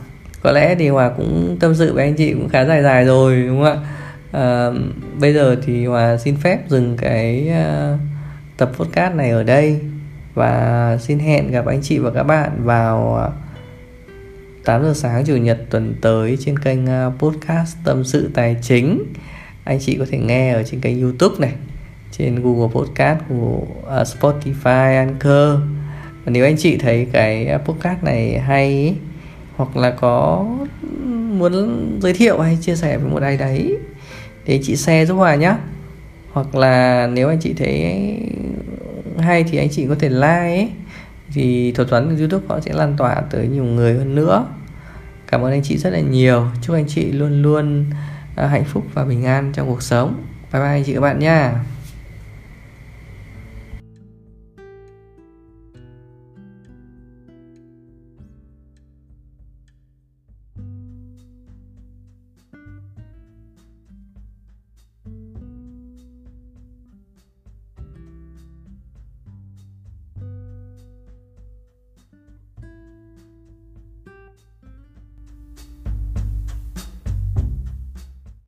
Có 0.43 0.53
lẽ 0.53 0.75
thì 0.75 0.89
hòa 0.89 1.11
cũng 1.17 1.57
tâm 1.61 1.75
sự 1.75 1.95
với 1.95 2.05
anh 2.05 2.15
chị 2.15 2.33
cũng 2.33 2.49
khá 2.49 2.65
dài 2.65 2.83
dài 2.83 3.05
rồi 3.05 3.45
đúng 3.47 3.65
không 3.65 3.83
ạ? 3.83 3.89
À, 4.33 4.71
bây 5.21 5.35
giờ 5.35 5.57
thì 5.67 5.87
hòa 5.87 6.17
xin 6.17 6.37
phép 6.37 6.59
dừng 6.69 6.97
cái 6.97 7.51
uh, 7.51 8.01
tập 8.57 8.73
podcast 8.75 9.15
này 9.15 9.31
ở 9.31 9.43
đây. 9.43 9.81
Và 10.35 10.99
xin 11.01 11.19
hẹn 11.19 11.51
gặp 11.51 11.67
anh 11.67 11.83
chị 11.83 11.99
và 11.99 12.11
các 12.11 12.23
bạn 12.23 12.51
vào 12.65 13.33
8 14.67 14.83
giờ 14.83 14.95
sáng 14.95 15.25
chủ 15.25 15.37
nhật 15.37 15.59
tuần 15.71 15.95
tới 16.01 16.37
trên 16.41 16.59
kênh 16.59 16.87
à, 16.87 17.11
podcast 17.19 17.77
tâm 17.85 18.05
sự 18.05 18.31
tài 18.35 18.57
chính. 18.63 19.05
Anh 19.65 19.79
chị 19.81 19.97
có 19.99 20.07
thể 20.11 20.19
nghe 20.19 20.53
ở 20.53 20.63
trên 20.63 20.81
kênh 20.81 21.03
youtube 21.03 21.35
này, 21.39 21.53
trên 22.13 22.43
google 22.43 22.75
podcast 22.75 23.19
của 23.29 23.61
à, 23.91 24.03
spotify, 24.03 24.97
anchor. 24.97 25.61
Và 26.25 26.31
nếu 26.31 26.45
anh 26.45 26.57
chị 26.57 26.77
thấy 26.77 27.07
cái 27.13 27.47
à, 27.47 27.59
podcast 27.59 28.03
này 28.03 28.39
hay 28.39 28.95
hoặc 29.57 29.77
là 29.77 29.91
có 29.91 30.47
muốn 31.29 31.81
giới 32.03 32.13
thiệu 32.13 32.41
hay 32.41 32.59
chia 32.61 32.77
sẻ 32.77 32.99
với 32.99 33.11
một 33.11 33.23
ai 33.23 33.37
đấy, 33.37 33.77
thì 34.45 34.55
anh 34.55 34.63
chị 34.63 34.77
share 34.77 35.07
giúp 35.07 35.15
hòa 35.15 35.35
nhé 35.35 35.55
hoặc 36.33 36.55
là 36.55 37.07
nếu 37.07 37.29
anh 37.29 37.39
chị 37.41 37.55
thấy 37.55 38.01
hay 39.19 39.45
thì 39.45 39.59
anh 39.59 39.69
chị 39.71 39.87
có 39.89 39.95
thể 39.99 40.09
like 40.09 40.27
ấy 40.27 40.69
thì 41.37 41.73
thuật 41.73 41.89
toán 41.89 42.19
youtube 42.19 42.47
họ 42.49 42.61
sẽ 42.61 42.73
lan 42.73 42.95
tỏa 42.97 43.15
tới 43.15 43.49
nhiều 43.49 43.65
người 43.65 43.95
hơn 43.95 44.15
nữa. 44.15 44.47
Cảm 45.27 45.41
ơn 45.41 45.53
anh 45.53 45.63
chị 45.63 45.79
rất 45.79 45.91
là 45.93 46.01
nhiều. 46.01 46.47
Chúc 46.63 46.77
anh 46.77 46.87
chị 46.89 47.13
luôn 47.13 47.43
luôn 47.43 47.85
à, 48.37 48.47
hạnh 48.47 48.65
phúc 48.65 48.85
và 48.95 49.05
bình 49.05 49.25
an 49.25 49.53
trong 49.55 49.69
cuộc 49.69 49.83
sống. 49.83 50.15
Bye 50.53 50.63
bye 50.63 50.71
anh 50.71 50.85
chị 50.85 50.95
các 50.95 51.01
bạn 51.01 51.19
nha. 51.19 51.53